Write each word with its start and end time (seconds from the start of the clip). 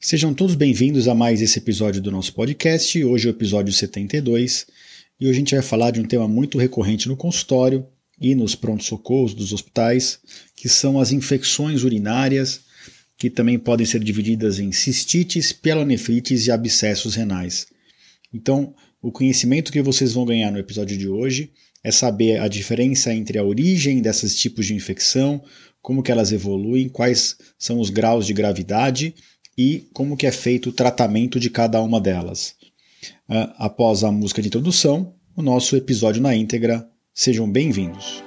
Sejam 0.00 0.32
todos 0.32 0.54
bem-vindos 0.54 1.08
a 1.08 1.14
mais 1.14 1.42
esse 1.42 1.58
episódio 1.58 2.00
do 2.00 2.12
nosso 2.12 2.32
podcast. 2.32 3.02
Hoje 3.02 3.26
é 3.26 3.30
o 3.30 3.34
episódio 3.34 3.72
72 3.72 4.64
e 5.18 5.24
hoje 5.24 5.32
a 5.32 5.38
gente 5.40 5.54
vai 5.56 5.62
falar 5.62 5.90
de 5.90 5.98
um 5.98 6.04
tema 6.04 6.28
muito 6.28 6.56
recorrente 6.56 7.08
no 7.08 7.16
consultório 7.16 7.84
e 8.20 8.32
nos 8.32 8.54
prontos-socorros 8.54 9.34
dos 9.34 9.52
hospitais, 9.52 10.20
que 10.54 10.68
são 10.68 11.00
as 11.00 11.10
infecções 11.10 11.82
urinárias, 11.82 12.60
que 13.16 13.28
também 13.28 13.58
podem 13.58 13.84
ser 13.84 13.98
divididas 13.98 14.60
em 14.60 14.70
cistites, 14.70 15.52
pielonefrites 15.52 16.46
e 16.46 16.52
abscessos 16.52 17.16
renais. 17.16 17.66
Então, 18.32 18.72
o 19.02 19.10
conhecimento 19.10 19.72
que 19.72 19.82
vocês 19.82 20.12
vão 20.12 20.24
ganhar 20.24 20.52
no 20.52 20.60
episódio 20.60 20.96
de 20.96 21.08
hoje 21.08 21.50
é 21.82 21.90
saber 21.90 22.40
a 22.40 22.46
diferença 22.46 23.12
entre 23.12 23.36
a 23.36 23.42
origem 23.42 24.00
desses 24.00 24.38
tipos 24.38 24.64
de 24.64 24.74
infecção, 24.74 25.42
como 25.82 26.04
que 26.04 26.12
elas 26.12 26.30
evoluem, 26.30 26.88
quais 26.88 27.36
são 27.58 27.80
os 27.80 27.90
graus 27.90 28.26
de 28.26 28.32
gravidade 28.32 29.12
e 29.58 29.88
como 29.92 30.16
que 30.16 30.24
é 30.24 30.30
feito 30.30 30.68
o 30.68 30.72
tratamento 30.72 31.40
de 31.40 31.50
cada 31.50 31.82
uma 31.82 32.00
delas. 32.00 32.54
Uh, 33.28 33.50
após 33.56 34.04
a 34.04 34.12
música 34.12 34.40
de 34.40 34.46
introdução, 34.46 35.16
o 35.34 35.42
nosso 35.42 35.76
episódio 35.76 36.22
na 36.22 36.32
íntegra. 36.32 36.88
Sejam 37.12 37.50
bem-vindos. 37.50 38.22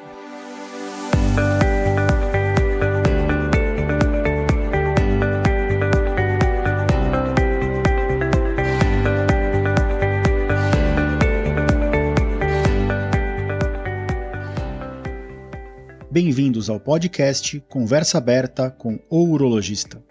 Bem-vindos 16.12 16.70
ao 16.70 16.78
podcast 16.78 17.58
Conversa 17.70 18.18
Aberta 18.18 18.70
com 18.70 19.00
o 19.10 19.24
Urologista. 19.24 20.11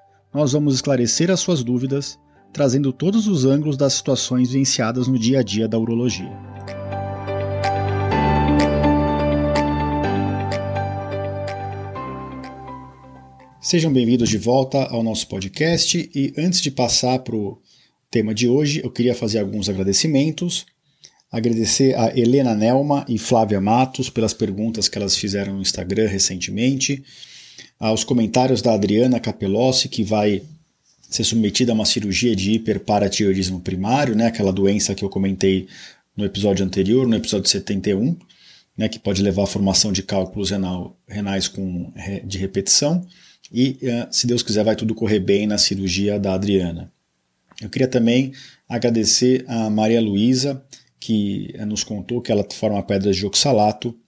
nós 0.33 0.53
vamos 0.53 0.75
esclarecer 0.75 1.29
as 1.29 1.41
suas 1.41 1.61
dúvidas, 1.61 2.17
trazendo 2.53 2.93
todos 2.93 3.27
os 3.27 3.43
ângulos 3.43 3.75
das 3.75 3.93
situações 3.93 4.51
vivenciadas 4.51 5.07
no 5.07 5.19
dia 5.19 5.39
a 5.39 5.43
dia 5.43 5.67
da 5.67 5.77
urologia. 5.77 6.31
Sejam 13.59 13.91
bem-vindos 13.91 14.29
de 14.29 14.37
volta 14.37 14.85
ao 14.85 15.03
nosso 15.03 15.27
podcast 15.27 16.09
e 16.15 16.33
antes 16.37 16.61
de 16.61 16.71
passar 16.71 17.19
para 17.19 17.35
o 17.35 17.61
tema 18.09 18.33
de 18.33 18.47
hoje, 18.47 18.81
eu 18.83 18.91
queria 18.91 19.13
fazer 19.13 19.39
alguns 19.39 19.69
agradecimentos. 19.69 20.65
Agradecer 21.31 21.95
a 21.95 22.17
Helena 22.17 22.55
Nelma 22.55 23.05
e 23.07 23.17
Flávia 23.17 23.61
Matos 23.61 24.09
pelas 24.09 24.33
perguntas 24.33 24.87
que 24.87 24.97
elas 24.97 25.15
fizeram 25.15 25.55
no 25.55 25.61
Instagram 25.61 26.07
recentemente 26.07 27.03
aos 27.81 28.03
comentários 28.03 28.61
da 28.61 28.75
Adriana 28.75 29.19
Capelossi, 29.19 29.89
que 29.89 30.03
vai 30.03 30.43
ser 31.09 31.23
submetida 31.23 31.71
a 31.71 31.75
uma 31.75 31.83
cirurgia 31.83 32.35
de 32.35 32.51
hiperparatiroidismo 32.51 33.59
primário, 33.59 34.15
né, 34.15 34.27
aquela 34.27 34.53
doença 34.53 34.93
que 34.93 35.03
eu 35.03 35.09
comentei 35.09 35.67
no 36.15 36.23
episódio 36.23 36.63
anterior, 36.63 37.07
no 37.07 37.15
episódio 37.15 37.49
71, 37.49 38.15
né, 38.77 38.87
que 38.87 38.99
pode 38.99 39.23
levar 39.23 39.43
à 39.43 39.47
formação 39.47 39.91
de 39.91 40.03
cálculos 40.03 40.51
renal, 40.51 40.95
renais 41.07 41.47
com, 41.47 41.91
de 42.23 42.37
repetição. 42.37 43.03
E, 43.51 43.79
eh, 43.81 44.07
se 44.11 44.27
Deus 44.27 44.43
quiser, 44.43 44.63
vai 44.63 44.75
tudo 44.75 44.93
correr 44.93 45.19
bem 45.19 45.47
na 45.47 45.57
cirurgia 45.57 46.19
da 46.19 46.35
Adriana. 46.35 46.91
Eu 47.59 47.69
queria 47.69 47.87
também 47.87 48.31
agradecer 48.69 49.43
a 49.47 49.71
Maria 49.71 49.99
Luísa, 49.99 50.63
que 50.99 51.51
eh, 51.55 51.65
nos 51.65 51.83
contou 51.83 52.21
que 52.21 52.31
ela 52.31 52.45
forma 52.53 52.81
pedras 52.83 53.17
de 53.17 53.25
oxalato 53.25 53.99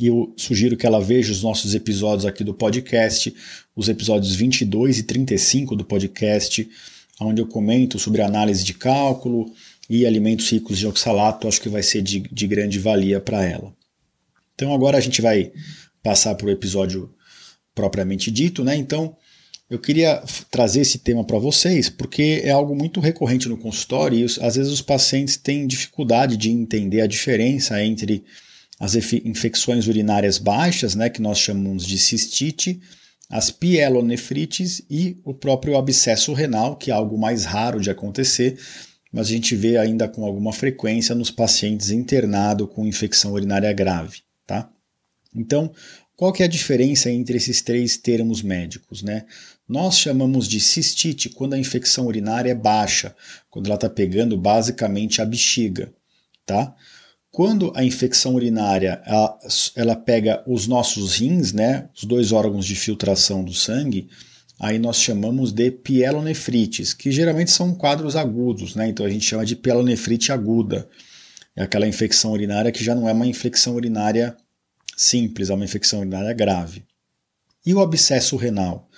e 0.00 0.06
eu 0.06 0.32
sugiro 0.34 0.78
que 0.78 0.86
ela 0.86 0.98
veja 0.98 1.30
os 1.30 1.42
nossos 1.42 1.74
episódios 1.74 2.24
aqui 2.24 2.42
do 2.42 2.54
podcast, 2.54 3.34
os 3.76 3.86
episódios 3.86 4.34
22 4.34 4.98
e 4.98 5.02
35 5.02 5.76
do 5.76 5.84
podcast, 5.84 6.66
onde 7.20 7.42
eu 7.42 7.46
comento 7.46 7.98
sobre 7.98 8.22
análise 8.22 8.64
de 8.64 8.72
cálculo 8.72 9.52
e 9.90 10.06
alimentos 10.06 10.48
ricos 10.48 10.78
de 10.78 10.86
oxalato, 10.86 11.46
acho 11.46 11.60
que 11.60 11.68
vai 11.68 11.82
ser 11.82 12.00
de, 12.00 12.20
de 12.20 12.46
grande 12.46 12.78
valia 12.78 13.20
para 13.20 13.44
ela. 13.44 13.74
Então 14.54 14.72
agora 14.72 14.96
a 14.96 15.00
gente 15.02 15.20
vai 15.20 15.52
passar 16.02 16.34
para 16.34 16.46
o 16.46 16.50
episódio 16.50 17.12
propriamente 17.74 18.30
dito, 18.30 18.64
né? 18.64 18.74
Então 18.76 19.14
eu 19.68 19.78
queria 19.78 20.22
trazer 20.50 20.80
esse 20.80 20.98
tema 20.98 21.24
para 21.24 21.38
vocês 21.38 21.90
porque 21.90 22.40
é 22.42 22.50
algo 22.50 22.74
muito 22.74 23.00
recorrente 23.00 23.50
no 23.50 23.58
consultório 23.58 24.18
e 24.18 24.24
às 24.24 24.56
vezes 24.56 24.72
os 24.72 24.80
pacientes 24.80 25.36
têm 25.36 25.66
dificuldade 25.66 26.38
de 26.38 26.50
entender 26.50 27.02
a 27.02 27.06
diferença 27.06 27.84
entre 27.84 28.24
as 28.80 28.94
infecções 28.94 29.86
urinárias 29.86 30.38
baixas, 30.38 30.94
né, 30.94 31.10
que 31.10 31.20
nós 31.20 31.38
chamamos 31.38 31.84
de 31.84 31.98
cistite, 31.98 32.80
as 33.28 33.50
pielonefrites 33.50 34.82
e 34.88 35.20
o 35.22 35.34
próprio 35.34 35.76
abscesso 35.76 36.32
renal, 36.32 36.76
que 36.76 36.90
é 36.90 36.94
algo 36.94 37.18
mais 37.18 37.44
raro 37.44 37.78
de 37.78 37.90
acontecer, 37.90 38.58
mas 39.12 39.26
a 39.26 39.30
gente 39.30 39.54
vê 39.54 39.76
ainda 39.76 40.08
com 40.08 40.24
alguma 40.24 40.52
frequência 40.52 41.14
nos 41.14 41.30
pacientes 41.30 41.90
internados 41.90 42.68
com 42.72 42.86
infecção 42.86 43.32
urinária 43.32 43.72
grave. 43.72 44.22
Tá? 44.46 44.70
Então, 45.34 45.72
qual 46.16 46.32
que 46.32 46.42
é 46.42 46.46
a 46.46 46.48
diferença 46.48 47.10
entre 47.10 47.36
esses 47.36 47.60
três 47.60 47.96
termos 47.96 48.42
médicos? 48.42 49.02
Né? 49.02 49.26
Nós 49.68 49.98
chamamos 49.98 50.48
de 50.48 50.60
cistite 50.60 51.28
quando 51.28 51.54
a 51.54 51.58
infecção 51.58 52.06
urinária 52.06 52.50
é 52.50 52.54
baixa, 52.54 53.14
quando 53.48 53.66
ela 53.66 53.74
está 53.74 53.90
pegando 53.90 54.36
basicamente 54.36 55.20
a 55.20 55.24
bexiga. 55.24 55.92
Tá? 56.46 56.74
Quando 57.32 57.72
a 57.76 57.84
infecção 57.84 58.34
urinária 58.34 59.00
ela, 59.06 59.38
ela, 59.76 59.96
pega 59.96 60.42
os 60.46 60.66
nossos 60.66 61.16
rins, 61.16 61.52
né, 61.52 61.88
os 61.94 62.04
dois 62.04 62.32
órgãos 62.32 62.66
de 62.66 62.74
filtração 62.74 63.44
do 63.44 63.54
sangue, 63.54 64.08
aí 64.58 64.78
nós 64.78 64.96
chamamos 65.00 65.52
de 65.52 65.70
pielonefrites, 65.70 66.92
que 66.92 67.10
geralmente 67.12 67.52
são 67.52 67.72
quadros 67.72 68.16
agudos, 68.16 68.74
né, 68.74 68.88
então 68.88 69.06
a 69.06 69.10
gente 69.10 69.24
chama 69.24 69.46
de 69.46 69.54
pielonefrite 69.54 70.32
aguda. 70.32 70.88
É 71.54 71.62
aquela 71.62 71.86
infecção 71.86 72.32
urinária 72.32 72.72
que 72.72 72.82
já 72.82 72.94
não 72.94 73.08
é 73.08 73.12
uma 73.12 73.26
infecção 73.26 73.74
urinária 73.74 74.36
simples, 74.96 75.50
é 75.50 75.54
uma 75.54 75.64
infecção 75.64 76.00
urinária 76.00 76.32
grave. 76.32 76.84
E 77.64 77.72
o 77.74 77.80
abscesso 77.80 78.36
renal? 78.36 78.88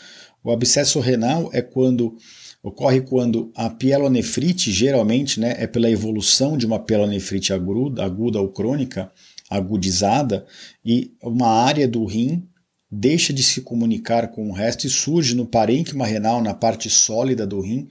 O 0.42 0.50
abscesso 0.50 1.00
renal 1.00 1.50
é 1.52 1.60
quando 1.60 2.16
Ocorre 2.62 3.00
quando 3.00 3.50
a 3.56 3.68
pielonefrite, 3.68 4.70
geralmente, 4.70 5.40
né, 5.40 5.56
é 5.58 5.66
pela 5.66 5.90
evolução 5.90 6.56
de 6.56 6.64
uma 6.64 6.78
pielonefrite 6.78 7.52
aguda, 7.52 8.04
aguda 8.04 8.40
ou 8.40 8.48
crônica, 8.48 9.10
agudizada, 9.50 10.46
e 10.84 11.12
uma 11.20 11.48
área 11.48 11.88
do 11.88 12.04
rim 12.04 12.48
deixa 12.88 13.32
de 13.32 13.42
se 13.42 13.62
comunicar 13.62 14.28
com 14.28 14.48
o 14.48 14.52
resto 14.52 14.86
e 14.86 14.90
surge 14.90 15.34
no 15.34 15.46
parênquima 15.46 16.06
renal, 16.06 16.40
na 16.40 16.54
parte 16.54 16.88
sólida 16.88 17.46
do 17.46 17.60
rim, 17.60 17.88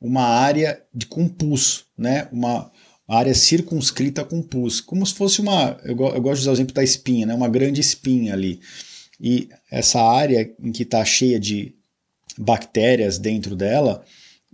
uma 0.00 0.22
área 0.22 0.80
de 0.94 1.04
com 1.04 1.28
pus, 1.28 1.84
né, 1.98 2.26
uma 2.32 2.70
área 3.06 3.34
circunscrita 3.34 4.24
com 4.24 4.42
pus, 4.42 4.80
como 4.80 5.04
se 5.04 5.14
fosse 5.14 5.40
uma, 5.40 5.76
eu, 5.84 5.90
eu 5.90 6.22
gosto 6.22 6.36
de 6.36 6.40
usar 6.42 6.50
o 6.52 6.54
exemplo 6.54 6.74
da 6.74 6.82
espinha, 6.82 7.26
né, 7.26 7.34
uma 7.34 7.48
grande 7.48 7.80
espinha 7.80 8.32
ali. 8.32 8.60
E 9.20 9.48
essa 9.70 10.00
área 10.00 10.50
em 10.62 10.72
que 10.72 10.84
está 10.84 11.04
cheia 11.04 11.38
de 11.38 11.75
bactérias 12.38 13.18
dentro 13.18 13.56
dela 13.56 14.04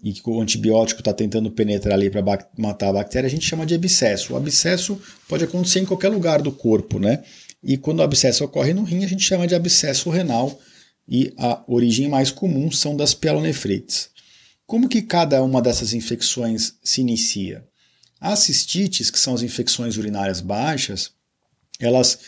e 0.02 0.12
que 0.12 0.28
o 0.28 0.40
antibiótico 0.40 1.00
está 1.00 1.12
tentando 1.12 1.50
penetrar 1.50 1.94
ali 1.94 2.10
para 2.10 2.48
matar 2.58 2.88
a 2.88 2.92
bactéria, 2.92 3.28
a 3.28 3.30
gente 3.30 3.46
chama 3.46 3.64
de 3.64 3.74
abscesso. 3.74 4.32
O 4.32 4.36
abscesso 4.36 5.00
pode 5.28 5.44
acontecer 5.44 5.80
em 5.80 5.84
qualquer 5.84 6.08
lugar 6.08 6.42
do 6.42 6.50
corpo, 6.50 6.98
né? 6.98 7.22
E 7.62 7.76
quando 7.76 8.00
o 8.00 8.02
abscesso 8.02 8.44
ocorre 8.44 8.74
no 8.74 8.82
rim, 8.82 9.04
a 9.04 9.08
gente 9.08 9.22
chama 9.22 9.46
de 9.46 9.54
abscesso 9.54 10.10
renal 10.10 10.60
e 11.08 11.32
a 11.38 11.62
origem 11.68 12.08
mais 12.08 12.32
comum 12.32 12.70
são 12.70 12.96
das 12.96 13.14
pielonefrites. 13.14 14.10
Como 14.66 14.88
que 14.88 15.02
cada 15.02 15.42
uma 15.42 15.62
dessas 15.62 15.92
infecções 15.92 16.74
se 16.82 17.00
inicia? 17.00 17.64
As 18.20 18.40
cistites, 18.40 19.10
que 19.10 19.18
são 19.18 19.34
as 19.34 19.42
infecções 19.42 19.96
urinárias 19.96 20.40
baixas, 20.40 21.12
elas, 21.78 22.18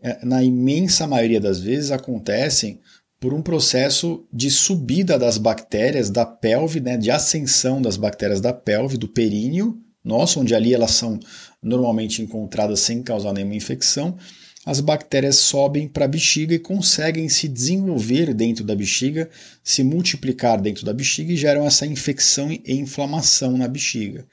eh, 0.00 0.18
na 0.22 0.42
imensa 0.42 1.06
maioria 1.06 1.40
das 1.40 1.60
vezes, 1.60 1.90
acontecem 1.90 2.80
por 3.24 3.32
um 3.32 3.40
processo 3.40 4.22
de 4.30 4.50
subida 4.50 5.18
das 5.18 5.38
bactérias 5.38 6.10
da 6.10 6.26
pelve, 6.26 6.78
né, 6.78 6.98
de 6.98 7.10
ascensão 7.10 7.80
das 7.80 7.96
bactérias 7.96 8.38
da 8.38 8.52
pelve, 8.52 8.98
do 8.98 9.08
períneo 9.08 9.80
nosso, 10.04 10.40
onde 10.40 10.54
ali 10.54 10.74
elas 10.74 10.90
são 10.90 11.18
normalmente 11.62 12.20
encontradas 12.20 12.80
sem 12.80 13.02
causar 13.02 13.32
nenhuma 13.32 13.54
infecção, 13.54 14.18
as 14.66 14.78
bactérias 14.78 15.36
sobem 15.36 15.88
para 15.88 16.04
a 16.04 16.08
bexiga 16.08 16.54
e 16.54 16.58
conseguem 16.58 17.26
se 17.30 17.48
desenvolver 17.48 18.34
dentro 18.34 18.62
da 18.62 18.76
bexiga, 18.76 19.30
se 19.62 19.82
multiplicar 19.82 20.60
dentro 20.60 20.84
da 20.84 20.92
bexiga 20.92 21.32
e 21.32 21.36
geram 21.36 21.64
essa 21.64 21.86
infecção 21.86 22.52
e 22.52 22.74
inflamação 22.74 23.56
na 23.56 23.66
bexiga. 23.66 24.26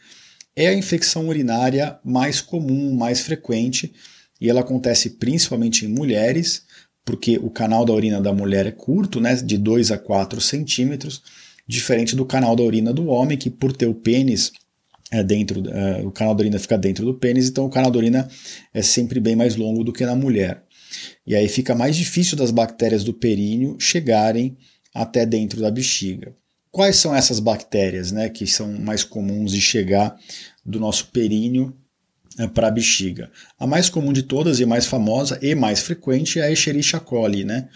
É 0.53 0.67
a 0.67 0.73
infecção 0.73 1.29
urinária 1.29 1.97
mais 2.03 2.41
comum, 2.41 2.93
mais 2.93 3.21
frequente, 3.21 3.93
e 4.41 4.49
ela 4.49 4.59
acontece 4.59 5.11
principalmente 5.11 5.85
em 5.85 5.87
mulheres, 5.87 6.63
porque 7.05 7.37
o 7.37 7.49
canal 7.49 7.85
da 7.85 7.93
urina 7.93 8.21
da 8.21 8.33
mulher 8.33 8.65
é 8.65 8.71
curto, 8.71 9.19
né, 9.19 9.35
de 9.35 9.57
2 9.57 9.91
a 9.91 9.97
4 9.97 10.39
centímetros, 10.39 11.21
diferente 11.67 12.15
do 12.15 12.25
canal 12.25 12.55
da 12.55 12.63
urina 12.63 12.93
do 12.93 13.07
homem, 13.07 13.37
que 13.37 13.49
por 13.49 13.73
ter 13.73 13.87
o 13.87 13.93
pênis 13.93 14.51
é 15.11 15.23
dentro, 15.23 15.61
é, 15.69 16.05
o 16.05 16.11
canal 16.11 16.33
da 16.33 16.41
urina 16.41 16.59
fica 16.59 16.77
dentro 16.77 17.05
do 17.05 17.13
pênis, 17.13 17.49
então 17.49 17.65
o 17.65 17.69
canal 17.69 17.91
da 17.91 17.97
urina 17.97 18.27
é 18.73 18.81
sempre 18.81 19.19
bem 19.19 19.35
mais 19.35 19.55
longo 19.55 19.83
do 19.83 19.91
que 19.91 20.05
na 20.05 20.15
mulher. 20.15 20.63
E 21.25 21.35
aí 21.35 21.47
fica 21.47 21.75
mais 21.75 21.95
difícil 21.95 22.37
das 22.37 22.51
bactérias 22.51 23.03
do 23.03 23.13
períneo 23.13 23.77
chegarem 23.79 24.57
até 24.93 25.25
dentro 25.25 25.61
da 25.61 25.71
bexiga. 25.71 26.35
Quais 26.71 26.95
são 26.95 27.13
essas 27.13 27.39
bactérias 27.39 28.11
né, 28.11 28.29
que 28.29 28.47
são 28.47 28.71
mais 28.79 29.03
comuns 29.03 29.51
de 29.51 29.59
chegar 29.59 30.17
do 30.65 30.79
nosso 30.79 31.07
períneo 31.07 31.75
para 32.53 32.67
a 32.67 32.71
bexiga? 32.71 33.31
A 33.59 33.67
mais 33.67 33.89
comum 33.89 34.13
de 34.13 34.23
todas 34.23 34.59
e 34.59 34.65
mais 34.65 34.85
famosa 34.85 35.39
e 35.41 35.53
mais 35.55 35.81
frequente 35.81 36.39
é 36.39 36.43
a 36.43 36.51
Escherichia 36.51 36.99
coli. 36.99 37.43
Né? 37.43 37.67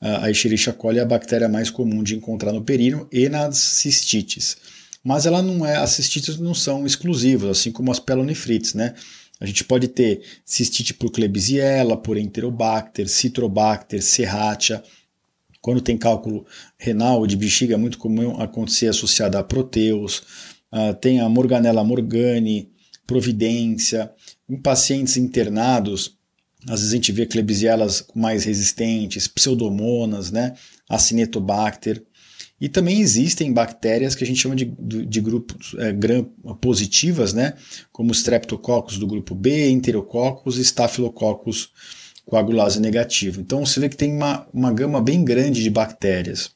A 0.00 0.30
Escherichia 0.30 0.72
coli 0.72 0.98
é 0.98 1.02
a 1.02 1.06
bactéria 1.06 1.48
mais 1.48 1.70
comum 1.70 2.02
de 2.02 2.14
encontrar 2.14 2.52
no 2.52 2.62
períneo 2.62 3.08
e 3.12 3.28
nas 3.28 3.56
cistites 3.58 4.56
mas 5.04 5.26
ela 5.26 5.42
não 5.42 5.66
é, 5.66 5.76
as 5.76 5.90
cistites 5.90 6.38
não 6.38 6.54
são 6.54 6.86
exclusivas, 6.86 7.58
assim 7.58 7.70
como 7.70 7.92
as 7.92 8.00
pelonefrites, 8.00 8.72
né? 8.72 8.94
A 9.38 9.44
gente 9.44 9.62
pode 9.62 9.88
ter 9.88 10.22
cistite 10.44 10.94
por 10.94 11.10
Klebsiella, 11.10 11.96
por 11.96 12.16
Enterobacter, 12.16 13.06
Citrobacter, 13.08 14.02
Serratia. 14.02 14.82
Quando 15.60 15.82
tem 15.82 15.98
cálculo 15.98 16.46
renal 16.78 17.26
de 17.26 17.36
bexiga, 17.36 17.74
é 17.74 17.76
muito 17.76 17.98
comum 17.98 18.40
acontecer 18.40 18.86
associada 18.86 19.38
a 19.38 19.44
proteus. 19.44 20.22
Uh, 20.72 20.94
tem 21.00 21.20
a 21.20 21.28
Morganella 21.28 21.84
morgani, 21.84 22.70
Providência. 23.06 24.10
Em 24.48 24.56
pacientes 24.56 25.16
internados, 25.16 26.16
às 26.66 26.80
vezes 26.80 26.92
a 26.92 26.96
gente 26.96 27.12
vê 27.12 27.26
Klebsielas 27.26 28.06
mais 28.14 28.44
resistentes, 28.44 29.28
Pseudomonas, 29.28 30.30
né? 30.30 30.54
Acinetobacter. 30.88 32.02
E 32.60 32.68
também 32.68 33.00
existem 33.00 33.52
bactérias 33.52 34.14
que 34.14 34.24
a 34.24 34.26
gente 34.26 34.40
chama 34.40 34.56
de, 34.56 34.64
de 34.64 35.20
grupos 35.20 35.74
é, 35.78 35.92
gram 35.92 36.24
positivas, 36.60 37.34
né? 37.34 37.54
como 37.92 38.12
Streptococcus 38.12 38.98
do 38.98 39.06
grupo 39.06 39.34
B, 39.34 39.68
Enterococcus 39.70 40.56
e 40.56 40.62
Staphylococcus 40.62 41.70
coagulase 42.24 42.80
negativo. 42.80 43.40
Então 43.40 43.66
você 43.66 43.80
vê 43.80 43.88
que 43.88 43.96
tem 43.96 44.12
uma, 44.12 44.46
uma 44.52 44.72
gama 44.72 45.00
bem 45.00 45.24
grande 45.24 45.62
de 45.62 45.68
bactérias. 45.68 46.52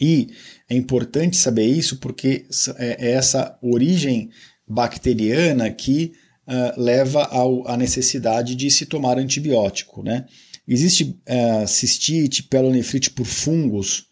E 0.00 0.28
é 0.68 0.76
importante 0.76 1.36
saber 1.36 1.66
isso 1.66 1.98
porque 1.98 2.46
é, 2.76 3.08
é 3.08 3.10
essa 3.12 3.58
origem 3.60 4.30
bacteriana 4.68 5.70
que 5.70 6.12
uh, 6.46 6.80
leva 6.80 7.24
ao, 7.24 7.66
à 7.68 7.76
necessidade 7.76 8.54
de 8.54 8.70
se 8.70 8.86
tomar 8.86 9.18
antibiótico. 9.18 10.02
Né? 10.02 10.26
Existe 10.66 11.18
uh, 11.28 11.66
cistite, 11.66 12.42
pelonefrite 12.42 13.10
por 13.10 13.26
fungos, 13.26 14.06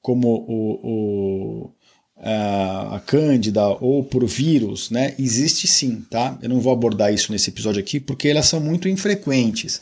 como 0.00 0.28
o, 0.48 0.80
o 0.82 1.72
a, 2.20 2.96
a 2.96 3.00
cândida 3.00 3.66
ou 3.68 4.02
por 4.02 4.26
vírus, 4.26 4.90
né? 4.90 5.14
Existe 5.18 5.66
sim, 5.66 6.04
tá? 6.10 6.36
Eu 6.42 6.48
não 6.48 6.60
vou 6.60 6.72
abordar 6.72 7.12
isso 7.12 7.30
nesse 7.30 7.50
episódio 7.50 7.80
aqui 7.80 8.00
porque 8.00 8.28
elas 8.28 8.46
são 8.46 8.60
muito 8.60 8.88
infrequentes. 8.88 9.80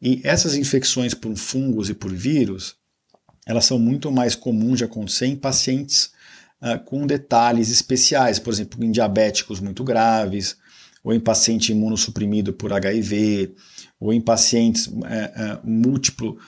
E 0.00 0.20
essas 0.24 0.54
infecções 0.54 1.14
por 1.14 1.34
fungos 1.36 1.88
e 1.88 1.94
por 1.94 2.12
vírus, 2.12 2.76
elas 3.46 3.64
são 3.64 3.78
muito 3.78 4.10
mais 4.12 4.34
comuns 4.34 4.78
de 4.78 4.84
acontecer 4.84 5.26
em 5.26 5.36
pacientes 5.36 6.10
uh, 6.62 6.82
com 6.84 7.06
detalhes 7.06 7.70
especiais, 7.70 8.38
por 8.38 8.52
exemplo, 8.52 8.82
em 8.84 8.90
diabéticos 8.90 9.60
muito 9.60 9.84
graves, 9.84 10.56
ou 11.02 11.12
em 11.12 11.20
paciente 11.20 11.72
imunossuprimido 11.72 12.52
por 12.52 12.72
HIV, 12.72 13.54
ou 14.00 14.12
em 14.12 14.20
pacientes 14.20 14.86
uh, 14.86 14.92
uh, 14.92 15.60
múltiplo, 15.62 16.38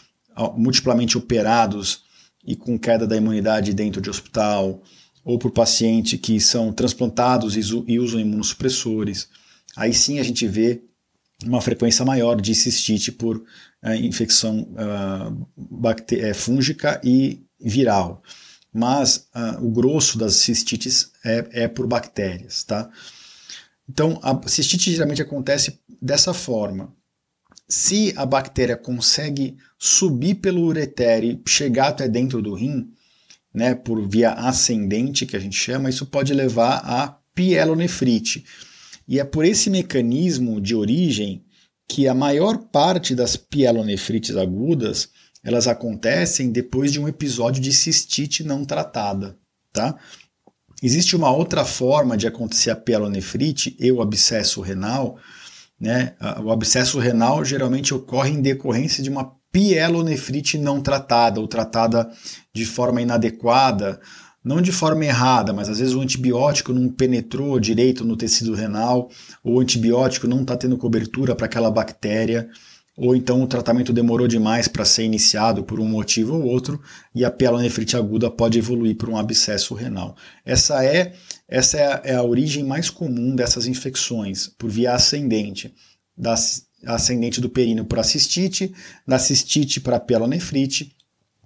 multiplamente 0.57 1.17
operados 1.17 2.05
e 2.45 2.55
com 2.55 2.79
queda 2.79 3.07
da 3.07 3.17
imunidade 3.17 3.73
dentro 3.73 4.01
de 4.01 4.11
hospital, 4.11 4.83
ou 5.25 5.39
por 5.39 5.51
paciente 5.51 6.17
que 6.17 6.39
são 6.39 6.73
transplantados 6.73 7.57
e 7.57 7.99
usam 7.99 8.21
imunossupressores. 8.21 9.29
Aí 9.77 9.93
sim 9.93 10.19
a 10.19 10.23
gente 10.23 10.47
vê 10.47 10.83
uma 11.45 11.61
frequência 11.61 12.05
maior 12.05 12.41
de 12.41 12.55
cistite 12.55 13.13
por 13.13 13.37
uh, 13.39 13.93
infecção 13.95 14.69
uh, 14.73 16.35
fúngica 16.35 17.01
e 17.05 17.43
viral. 17.61 18.23
Mas 18.77 19.29
uh, 19.35 19.65
o 19.65 19.71
grosso 19.71 20.19
das 20.19 20.35
cistites 20.37 21.11
é, 21.25 21.65
é 21.65 21.69
por 21.69 21.87
bactérias, 21.87 22.63
tá? 22.63 22.91
Então, 23.89 24.21
a 24.23 24.47
cistite 24.49 24.91
geralmente 24.91 25.23
acontece 25.23 25.81
dessa 26.01 26.35
forma 26.35 26.95
se 27.69 28.13
a 28.17 28.25
bactéria 28.25 28.77
consegue 28.77 29.57
subir 29.79 30.37
pelo 30.37 30.63
uretere 30.63 31.41
e 31.45 31.51
chegar 31.51 31.89
até 31.89 32.09
dentro 32.09 32.41
do 32.41 32.55
rim, 32.55 32.89
né, 33.53 33.75
por 33.75 34.07
via 34.07 34.33
ascendente, 34.33 35.27
que 35.27 35.37
a 35.37 35.41
gente 35.41 35.57
chama, 35.57 35.91
isso 35.91 36.07
pode 36.07 36.33
levar 36.33 36.83
a 36.85 37.19
pielonefrite. 37.35 38.45
E 39.09 39.19
é 39.19 39.25
por 39.25 39.45
esse 39.45 39.71
mecanismo 39.71 40.61
de 40.61 40.75
origem 40.75 41.45
que 41.89 42.07
a 42.09 42.15
maior 42.15 42.59
parte 42.59 43.15
das 43.15 43.37
pielonefrites 43.37 44.37
agudas 44.37 45.09
elas 45.47 45.69
acontecem 45.69 46.51
depois 46.51 46.93
de 46.93 46.99
um 46.99 47.07
episódio 47.07 47.63
de 47.63 47.73
cistite 47.73 48.43
não 48.43 48.65
tratada, 48.65 49.39
tá? 49.73 49.95
Existe 50.83 51.15
uma 51.15 51.31
outra 51.31 51.65
forma 51.65 52.17
de 52.17 52.27
acontecer 52.27 52.71
a 52.71 52.77
pielonefrite 52.77 53.77
e 53.79 53.93
o 53.93 54.03
abscesso 54.03 54.61
renal, 54.61 55.17
né? 55.81 56.17
O 56.43 56.51
abscesso 56.51 56.99
renal 56.99 57.45
geralmente 57.45 57.95
ocorre 57.95 58.31
em 58.31 58.43
decorrência 58.43 59.05
de 59.05 59.09
uma 59.09 59.37
pielonefrite 59.53 60.59
não 60.59 60.81
tratada 60.81 61.41
ou 61.41 61.47
tratada 61.47 62.11
de 62.53 62.67
forma 62.67 63.01
inadequada, 63.01 64.01
não 64.43 64.61
de 64.61 64.73
forma 64.73 65.05
errada, 65.05 65.53
mas 65.53 65.69
às 65.69 65.79
vezes 65.79 65.95
o 65.95 66.01
antibiótico 66.01 66.73
não 66.73 66.89
penetrou 66.89 67.61
direito 67.61 68.05
no 68.05 68.17
tecido 68.17 68.53
renal, 68.53 69.09
ou 69.45 69.55
o 69.55 69.61
antibiótico 69.61 70.27
não 70.27 70.43
está 70.43 70.57
tendo 70.57 70.77
cobertura 70.77 71.37
para 71.37 71.47
aquela 71.47 71.71
bactéria, 71.71 72.51
ou 72.97 73.15
então 73.15 73.43
o 73.43 73.47
tratamento 73.47 73.93
demorou 73.93 74.27
demais 74.27 74.67
para 74.67 74.85
ser 74.85 75.05
iniciado 75.05 75.63
por 75.63 75.79
um 75.79 75.87
motivo 75.87 76.35
ou 76.35 76.45
outro, 76.45 76.81
e 77.15 77.25
a 77.25 77.31
pielonefrite 77.31 77.97
aguda 77.97 78.31
pode 78.31 78.59
evoluir 78.59 78.97
para 78.97 79.11
um 79.11 79.19
abscesso 79.19 79.75
renal. 79.75 80.17
Essa 80.45 80.85
é 80.85 81.13
essa 81.49 81.77
é 81.77 81.87
a, 81.87 82.01
é 82.05 82.15
a 82.15 82.23
origem 82.23 82.65
mais 82.65 82.91
comum 82.91 83.37
dessas 83.37 83.67
infecções, 83.67 84.49
por 84.49 84.71
via 84.71 84.95
ascendente, 84.95 85.73
da 86.17 86.35
ascendente 86.87 87.41
do 87.41 87.51
períneo 87.51 87.85
para 87.85 88.03
cistite, 88.03 88.75
da 89.07 89.19
cistite 89.19 89.81
para 89.81 90.01
pielonefrite 90.01 90.97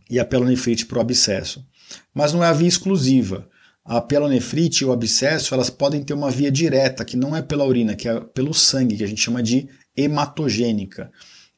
e 0.09 0.19
a 0.19 0.25
pielonefrite 0.25 0.87
para 0.87 0.99
o 0.99 1.01
abscesso. 1.01 1.65
Mas 2.15 2.33
não 2.33 2.45
é 2.45 2.47
a 2.47 2.53
via 2.53 2.69
exclusiva. 2.69 3.49
A 3.85 4.01
pielonefrite 4.01 4.85
e 4.85 4.87
o 4.87 4.93
abscesso 4.93 5.53
elas 5.53 5.71
podem 5.71 6.03
ter 6.03 6.15
uma 6.15 6.31
via 6.31 6.51
direta, 6.51 7.05
que 7.05 7.17
não 7.17 7.35
é 7.35 7.43
pela 7.43 7.65
urina, 7.65 7.97
que 7.97 8.09
é 8.09 8.21
pelo 8.21 8.55
sangue, 8.55 8.97
que 8.97 9.05
a 9.05 9.07
gente 9.07 9.21
chama 9.21 9.43
de 9.43 9.69
hematogênica. 9.97 11.11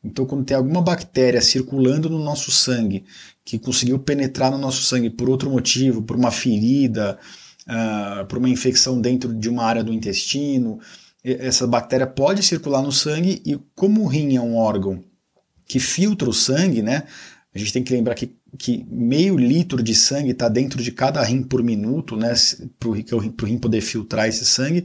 Então, 0.04 0.26
quando 0.26 0.44
tem 0.44 0.56
alguma 0.56 0.82
bactéria 0.82 1.40
circulando 1.40 2.10
no 2.10 2.18
nosso 2.18 2.50
sangue, 2.50 3.04
que 3.44 3.58
conseguiu 3.58 3.98
penetrar 3.98 4.50
no 4.50 4.58
nosso 4.58 4.82
sangue 4.82 5.10
por 5.10 5.30
outro 5.30 5.48
motivo, 5.48 6.02
por 6.02 6.16
uma 6.16 6.30
ferida, 6.30 7.18
uh, 7.68 8.26
por 8.26 8.38
uma 8.38 8.48
infecção 8.48 9.00
dentro 9.00 9.32
de 9.32 9.48
uma 9.48 9.64
área 9.64 9.84
do 9.84 9.92
intestino. 9.92 10.80
Essa 11.24 11.66
bactéria 11.66 12.06
pode 12.06 12.42
circular 12.42 12.82
no 12.82 12.90
sangue 12.90 13.40
e, 13.46 13.58
como 13.76 14.02
o 14.02 14.06
rim 14.06 14.36
é 14.36 14.40
um 14.40 14.56
órgão 14.56 15.02
que 15.66 15.78
filtra 15.78 16.28
o 16.28 16.32
sangue, 16.32 16.82
né? 16.82 17.04
A 17.54 17.58
gente 17.58 17.72
tem 17.72 17.84
que 17.84 17.92
lembrar 17.92 18.14
que, 18.14 18.34
que 18.58 18.84
meio 18.90 19.36
litro 19.36 19.82
de 19.82 19.94
sangue 19.94 20.32
está 20.32 20.48
dentro 20.48 20.82
de 20.82 20.90
cada 20.90 21.22
rim 21.22 21.42
por 21.42 21.62
minuto, 21.62 22.16
né? 22.16 22.34
Para 22.78 22.88
o 22.88 23.18
rim 23.18 23.58
poder 23.58 23.80
filtrar 23.80 24.26
esse 24.26 24.44
sangue, 24.44 24.84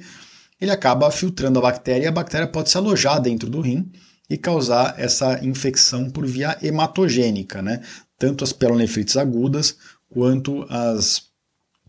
ele 0.61 0.69
acaba 0.69 1.09
filtrando 1.09 1.57
a 1.57 1.61
bactéria 1.61 2.05
e 2.05 2.07
a 2.07 2.11
bactéria 2.11 2.47
pode 2.47 2.69
se 2.69 2.77
alojar 2.77 3.19
dentro 3.19 3.49
do 3.49 3.61
rim 3.61 3.91
e 4.29 4.37
causar 4.37 4.95
essa 4.97 5.43
infecção 5.43 6.09
por 6.09 6.25
via 6.25 6.57
hematogênica, 6.61 7.61
né? 7.61 7.81
Tanto 8.17 8.43
as 8.43 8.51
pielonefrites 8.51 9.15
agudas 9.15 9.77
quanto 10.09 10.65
as 10.69 11.27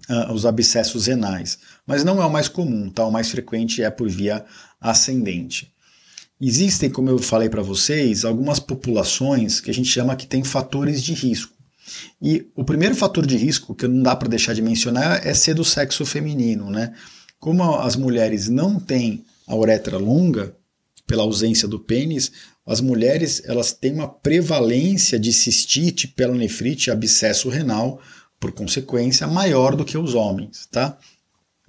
uh, 0.08 0.32
os 0.32 0.46
abscessos 0.46 1.06
renais. 1.06 1.58
Mas 1.86 2.04
não 2.04 2.22
é 2.22 2.26
o 2.26 2.30
mais 2.30 2.48
comum, 2.48 2.90
tá? 2.90 3.06
o 3.06 3.12
mais 3.12 3.30
frequente 3.30 3.82
é 3.82 3.90
por 3.90 4.08
via 4.08 4.44
ascendente. 4.80 5.72
Existem, 6.40 6.88
como 6.88 7.10
eu 7.10 7.18
falei 7.18 7.48
para 7.48 7.62
vocês, 7.62 8.24
algumas 8.24 8.60
populações 8.60 9.60
que 9.60 9.70
a 9.70 9.74
gente 9.74 9.88
chama 9.88 10.16
que 10.16 10.26
tem 10.26 10.44
fatores 10.44 11.02
de 11.02 11.12
risco. 11.12 11.52
E 12.20 12.46
o 12.54 12.64
primeiro 12.64 12.94
fator 12.94 13.26
de 13.26 13.36
risco 13.36 13.74
que 13.74 13.88
não 13.88 14.02
dá 14.02 14.14
para 14.14 14.28
deixar 14.28 14.54
de 14.54 14.62
mencionar 14.62 15.26
é 15.26 15.34
ser 15.34 15.54
do 15.54 15.64
sexo 15.64 16.04
feminino, 16.04 16.70
né? 16.70 16.94
Como 17.40 17.74
as 17.76 17.96
mulheres 17.96 18.48
não 18.48 18.78
têm 18.78 19.24
a 19.46 19.56
uretra 19.56 19.96
longa, 19.96 20.54
pela 21.08 21.24
ausência 21.24 21.66
do 21.66 21.80
pênis, 21.80 22.30
as 22.64 22.82
mulheres 22.82 23.42
elas 23.46 23.72
têm 23.72 23.94
uma 23.94 24.06
prevalência 24.06 25.18
de 25.18 25.32
cistite, 25.32 26.06
pelonefrite, 26.06 26.90
abscesso 26.90 27.48
renal, 27.48 28.00
por 28.38 28.52
consequência, 28.52 29.26
maior 29.26 29.74
do 29.74 29.84
que 29.84 29.96
os 29.98 30.14
homens, 30.14 30.68
tá? 30.70 30.96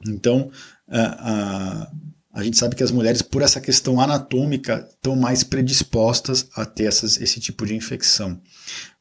Então, 0.08 0.52
a, 0.88 1.02
a, 1.02 1.92
a 2.34 2.44
gente 2.44 2.58
sabe 2.58 2.76
que 2.76 2.84
as 2.84 2.92
mulheres, 2.92 3.22
por 3.22 3.42
essa 3.42 3.62
questão 3.62 4.00
anatômica, 4.00 4.88
estão 4.90 5.16
mais 5.16 5.44
predispostas 5.44 6.48
a 6.54 6.66
ter 6.66 6.84
essas, 6.84 7.20
esse 7.20 7.40
tipo 7.40 7.66
de 7.66 7.76
infecção. 7.76 8.40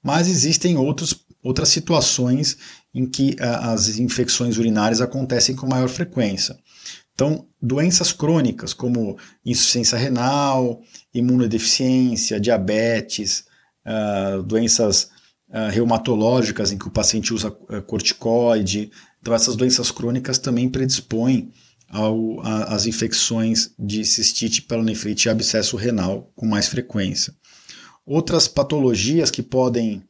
Mas 0.03 0.29
existem 0.29 0.77
outros, 0.77 1.15
outras 1.43 1.69
situações 1.69 2.57
em 2.95 3.07
que 3.07 3.37
a, 3.41 3.73
as 3.73 3.99
infecções 3.99 4.57
urinárias 4.57 5.01
acontecem 5.01 5.55
com 5.55 5.67
maior 5.67 5.89
frequência. 5.89 6.57
Então, 7.19 7.49
doenças 7.61 8.13
crônicas 8.13 8.73
como 8.73 9.19
insuficiência 9.45 9.99
renal, 9.99 10.81
imunodeficiência, 11.13 12.39
diabetes, 12.39 13.45
uh, 13.85 14.41
doenças 14.45 15.11
uh, 15.49 15.69
reumatológicas 15.69 16.71
em 16.71 16.79
que 16.79 16.87
o 16.87 16.93
paciente 16.93 17.35
usa 17.35 17.49
uh, 17.49 17.83
corticoide. 17.83 18.93
Então, 19.21 19.35
essas 19.35 19.57
doenças 19.57 19.91
crônicas 19.91 20.39
também 20.39 20.69
predispõem 20.69 21.53
as 22.69 22.85
infecções 22.85 23.71
de 23.79 24.05
cistite, 24.05 24.61
pelonefrite 24.61 25.27
e 25.27 25.31
abscesso 25.31 25.75
renal 25.75 26.31
com 26.37 26.45
mais 26.47 26.69
frequência. 26.69 27.35
Outras 28.05 28.47
patologias 28.47 29.31
que 29.31 29.43
podem 29.43 30.05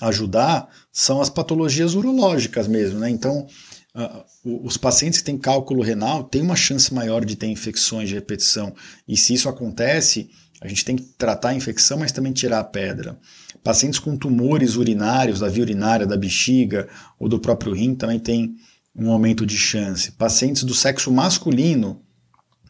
ajudar 0.00 0.68
são 0.90 1.20
as 1.20 1.30
patologias 1.30 1.94
urológicas 1.94 2.66
mesmo, 2.66 2.98
né? 2.98 3.08
Então, 3.08 3.46
uh, 3.94 4.24
os 4.66 4.76
pacientes 4.76 5.20
que 5.20 5.24
têm 5.24 5.38
cálculo 5.38 5.82
renal 5.82 6.24
têm 6.24 6.42
uma 6.42 6.56
chance 6.56 6.92
maior 6.92 7.24
de 7.24 7.36
ter 7.36 7.46
infecções 7.46 8.08
de 8.08 8.14
repetição. 8.14 8.74
E 9.06 9.16
se 9.16 9.34
isso 9.34 9.48
acontece, 9.48 10.30
a 10.60 10.68
gente 10.68 10.84
tem 10.84 10.96
que 10.96 11.02
tratar 11.18 11.50
a 11.50 11.54
infecção, 11.54 11.98
mas 11.98 12.12
também 12.12 12.32
tirar 12.32 12.60
a 12.60 12.64
pedra. 12.64 13.18
Pacientes 13.64 13.98
com 13.98 14.16
tumores 14.16 14.76
urinários, 14.76 15.40
da 15.40 15.48
via 15.48 15.62
urinária, 15.62 16.06
da 16.06 16.16
bexiga 16.16 16.88
ou 17.18 17.28
do 17.28 17.38
próprio 17.38 17.72
rim 17.72 17.94
também 17.94 18.18
têm 18.18 18.54
um 18.94 19.10
aumento 19.10 19.44
de 19.46 19.56
chance. 19.56 20.12
Pacientes 20.12 20.64
do 20.64 20.74
sexo 20.74 21.10
masculino 21.10 22.02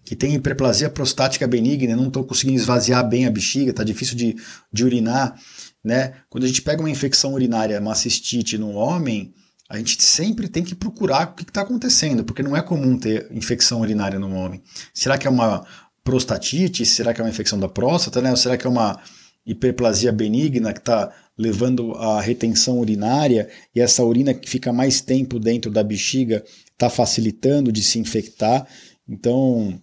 que 0.05 0.17
têm 0.17 0.35
hiperplasia 0.35 0.91
prostática 0.91 1.47
benigna, 1.47 1.95
não 1.95 2.09
estão 2.09 2.25
conseguindo 2.25 2.59
esvaziar 2.59 3.09
bem 3.09 3.27
a 3.27 3.31
bexiga, 3.31 3.71
está 3.71 3.85
difícil 3.85 4.17
de, 4.17 4.37
de 4.73 4.85
urinar. 4.85 5.39
Né? 5.83 6.15
Quando 6.29 6.45
a 6.45 6.47
gente 6.47 6.63
pega 6.63 6.81
uma 6.81 6.91
infecção 6.91 7.35
urinária, 7.35 7.81
uma 7.81 7.95
cistite 7.95 8.59
no 8.59 8.71
homem, 8.73 9.33
a 9.73 9.79
gente 9.79 10.03
sempre 10.03 10.49
tem 10.49 10.63
que 10.63 10.75
procurar 10.75 11.29
o 11.29 11.35
que 11.35 11.45
está 11.45 11.63
acontecendo, 11.63 12.23
porque 12.23 12.43
não 12.43 12.55
é 12.55 12.61
comum 12.61 12.99
ter 12.99 13.27
infecção 13.31 13.81
urinária 13.81 14.19
no 14.19 14.31
homem. 14.35 14.63
Será 14.93 15.17
que 15.17 15.27
é 15.27 15.31
uma 15.31 15.65
prostatite? 16.05 16.85
Será 16.85 17.15
que 17.15 17.23
é 17.23 17.25
uma 17.25 17.31
infecção 17.31 17.59
da 17.59 17.71
próstata? 17.71 18.21
Né? 18.21 18.31
Ou 18.31 18.37
será 18.37 18.59
que 18.59 18.67
é 18.67 18.71
uma 18.71 19.01
hiperplasia 19.47 20.13
benigna 20.13 20.75
que 20.75 20.79
está 20.81 21.11
levando 21.39 21.93
à 21.93 22.21
retenção 22.21 22.81
urinária 22.81 23.49
e 23.75 23.81
essa 23.81 24.05
urina 24.05 24.35
que 24.35 24.47
fica 24.47 24.75
mais 24.75 25.01
tempo 25.01 25.41
dentro 25.41 25.71
da 25.71 25.83
bexiga 25.83 26.45
está 26.71 26.91
facilitando 26.91 27.73
de 27.73 27.83
se 27.83 27.99
infectar? 27.99 28.69
Então, 29.09 29.81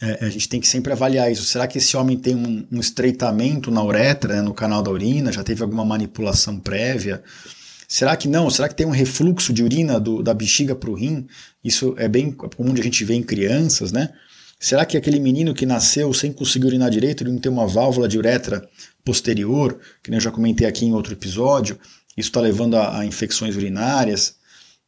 é, 0.00 0.24
a 0.24 0.30
gente 0.30 0.48
tem 0.48 0.60
que 0.60 0.66
sempre 0.66 0.92
avaliar 0.92 1.30
isso. 1.30 1.44
Será 1.44 1.68
que 1.68 1.78
esse 1.78 1.96
homem 1.96 2.18
tem 2.18 2.34
um, 2.34 2.66
um 2.72 2.80
estreitamento 2.80 3.70
na 3.70 3.84
uretra, 3.84 4.34
né, 4.34 4.42
no 4.42 4.52
canal 4.52 4.82
da 4.82 4.90
urina? 4.90 5.30
Já 5.30 5.44
teve 5.44 5.62
alguma 5.62 5.84
manipulação 5.84 6.58
prévia? 6.58 7.22
Será 7.92 8.16
que 8.16 8.26
não? 8.26 8.48
Será 8.48 8.70
que 8.70 8.74
tem 8.74 8.86
um 8.86 8.90
refluxo 8.90 9.52
de 9.52 9.62
urina 9.62 10.00
do, 10.00 10.22
da 10.22 10.32
bexiga 10.32 10.74
para 10.74 10.88
o 10.88 10.94
rim? 10.94 11.26
Isso 11.62 11.94
é 11.98 12.08
bem 12.08 12.32
comum 12.32 12.72
de 12.72 12.80
a 12.80 12.84
gente 12.84 13.04
ver 13.04 13.16
em 13.16 13.22
crianças, 13.22 13.92
né? 13.92 14.08
Será 14.58 14.86
que 14.86 14.96
aquele 14.96 15.20
menino 15.20 15.52
que 15.52 15.66
nasceu 15.66 16.10
sem 16.14 16.32
conseguir 16.32 16.68
urinar 16.68 16.88
direito, 16.88 17.22
ele 17.22 17.32
não 17.32 17.38
tem 17.38 17.52
uma 17.52 17.66
válvula 17.66 18.08
de 18.08 18.16
uretra 18.16 18.66
posterior, 19.04 19.78
que 20.02 20.10
eu 20.10 20.18
já 20.18 20.30
comentei 20.30 20.66
aqui 20.66 20.86
em 20.86 20.94
outro 20.94 21.12
episódio? 21.12 21.78
Isso 22.16 22.30
está 22.30 22.40
levando 22.40 22.78
a, 22.78 23.00
a, 23.00 23.04
infecções 23.04 23.56
urinárias, 23.56 24.36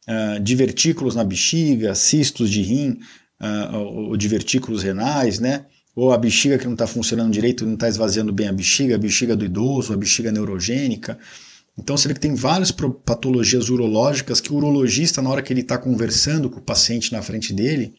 uh, 0.09 0.39
divertículos 0.39 1.13
na 1.13 1.23
bexiga, 1.23 1.93
cistos 1.93 2.49
de 2.49 2.63
rim, 2.63 2.97
uh, 3.39 3.77
ou 3.77 4.17
divertículos 4.17 4.81
renais, 4.81 5.39
né? 5.39 5.67
Ou 5.95 6.11
a 6.11 6.17
bexiga 6.17 6.57
que 6.57 6.65
não 6.65 6.73
está 6.73 6.87
funcionando 6.87 7.31
direito, 7.31 7.67
não 7.67 7.75
está 7.75 7.87
esvaziando 7.87 8.33
bem 8.33 8.47
a 8.47 8.51
bexiga, 8.51 8.95
a 8.95 8.97
bexiga 8.97 9.35
do 9.35 9.45
idoso, 9.45 9.93
a 9.93 9.97
bexiga 9.97 10.31
neurogênica. 10.31 11.19
Então 11.77 11.97
você 11.97 12.07
vê 12.07 12.13
que 12.13 12.19
tem 12.19 12.35
várias 12.35 12.71
patologias 12.71 13.69
urológicas 13.69 14.39
que 14.39 14.51
o 14.51 14.55
urologista, 14.55 15.21
na 15.21 15.29
hora 15.29 15.41
que 15.41 15.51
ele 15.51 15.61
está 15.61 15.77
conversando 15.77 16.49
com 16.49 16.59
o 16.59 16.63
paciente 16.63 17.11
na 17.11 17.21
frente 17.21 17.53
dele, 17.53 17.93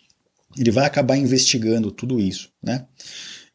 ele 0.57 0.71
vai 0.71 0.87
acabar 0.87 1.17
investigando 1.17 1.91
tudo 1.91 2.19
isso. 2.19 2.49
Né? 2.63 2.87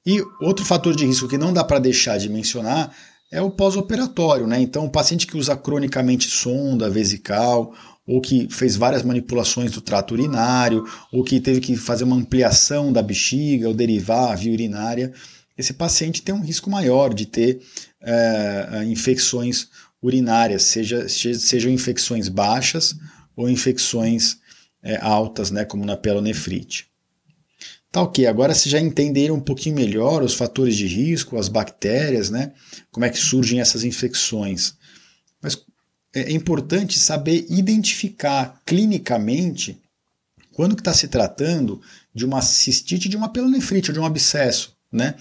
E 0.06 0.22
outro 0.40 0.63
fator 0.63 0.96
de 0.96 1.06
risco 1.06 1.28
que 1.28 1.38
não 1.38 1.51
dá 1.51 1.63
para 1.63 1.80
deixar 1.80 2.18
de 2.18 2.30
mencionar 2.30 2.96
é 3.32 3.42
o 3.42 3.50
pós-operatório. 3.50 4.46
Né? 4.46 4.62
Então, 4.62 4.86
o 4.86 4.92
paciente 4.92 5.25
que 5.25 5.38
usa 5.38 5.56
cronicamente 5.56 6.28
sonda 6.28 6.90
vesical, 6.90 7.74
ou 8.06 8.20
que 8.20 8.48
fez 8.50 8.75
várias 8.75 9.04
manipulações 9.04 9.72
do 9.72 9.82
trato 9.82 10.13
urinário, 10.13 10.84
ou 11.12 11.24
que 11.24 11.40
teve 11.40 11.62
que 11.62 11.75
fazer 11.75 12.04
uma 12.04 12.16
ampliação 12.16 12.92
da 12.92 13.01
bexiga 13.01 13.68
ou 13.68 13.74
derivar 13.74 14.32
a 14.32 14.36
via 14.36 14.51
urinária, 14.51 15.13
esse 15.58 15.74
paciente 15.74 16.22
tem 16.22 16.34
um 16.34 16.42
risco 16.42 16.70
maior 16.70 17.13
de 17.13 17.25
ter 17.25 17.62
é, 18.01 18.84
infecções 18.88 19.70
urinárias, 20.01 20.63
seja, 20.63 21.08
sejam 21.08 21.72
infecções 21.72 22.27
baixas 22.27 22.96
ou 23.36 23.50
infecções 23.50 24.38
é, 24.81 24.98
altas, 24.98 25.51
né, 25.51 25.63
como 25.63 25.86
na 25.86 25.96
pelonefrite. 25.96 26.88
Tá 27.91 28.01
ok, 28.01 28.25
agora 28.25 28.53
vocês 28.53 28.72
já 28.72 28.79
entenderam 28.79 29.36
um 29.36 29.41
pouquinho 29.41 29.75
melhor 29.75 30.24
os 30.24 30.34
fatores 30.34 30.75
de 30.75 30.88
risco, 30.88 31.38
as 31.38 31.50
bactérias, 31.50 32.29
né, 32.29 32.53
como 32.89 33.05
é 33.05 33.10
que 33.10 33.17
surgem 33.17 33.60
essas 33.60 33.84
infecções. 33.84 34.75
Mas 35.41 35.58
é 36.13 36.31
importante 36.31 37.00
saber 37.00 37.46
identificar 37.50 38.62
clinicamente 38.65 39.81
quando 40.53 40.75
que 40.75 40.81
está 40.81 40.93
se 40.93 41.08
tratando 41.08 41.81
de 42.13 42.25
uma 42.25 42.41
cistite, 42.41 43.08
de 43.08 43.15
uma 43.15 43.29
pelonefrite 43.29 43.89
ou 43.89 43.93
de 43.93 44.00
um 44.00 44.05
abscesso, 44.05 44.75
né? 44.91 45.15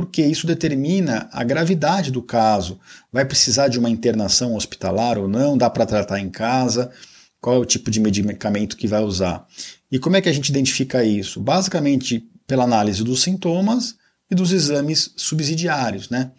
Porque 0.00 0.24
isso 0.24 0.46
determina 0.46 1.28
a 1.30 1.44
gravidade 1.44 2.10
do 2.10 2.22
caso. 2.22 2.80
Vai 3.12 3.22
precisar 3.22 3.68
de 3.68 3.78
uma 3.78 3.90
internação 3.90 4.56
hospitalar 4.56 5.18
ou 5.18 5.28
não? 5.28 5.58
Dá 5.58 5.68
para 5.68 5.84
tratar 5.84 6.18
em 6.18 6.30
casa? 6.30 6.90
Qual 7.38 7.56
é 7.56 7.58
o 7.58 7.66
tipo 7.66 7.90
de 7.90 8.00
medicamento 8.00 8.78
que 8.78 8.88
vai 8.88 9.02
usar? 9.02 9.46
E 9.92 9.98
como 9.98 10.16
é 10.16 10.22
que 10.22 10.28
a 10.30 10.32
gente 10.32 10.48
identifica 10.48 11.04
isso? 11.04 11.38
Basicamente 11.38 12.26
pela 12.46 12.64
análise 12.64 13.04
dos 13.04 13.20
sintomas 13.22 13.94
e 14.30 14.34
dos 14.34 14.52
exames 14.52 15.12
subsidiários, 15.18 16.08
né? 16.08 16.30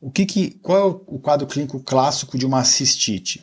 O 0.00 0.10
que 0.10 0.26
que, 0.26 0.58
qual 0.60 0.76
é 0.76 0.84
o 1.06 1.20
quadro 1.20 1.46
clínico 1.46 1.78
clássico 1.78 2.36
de 2.36 2.44
uma 2.44 2.64
cistite? 2.64 3.40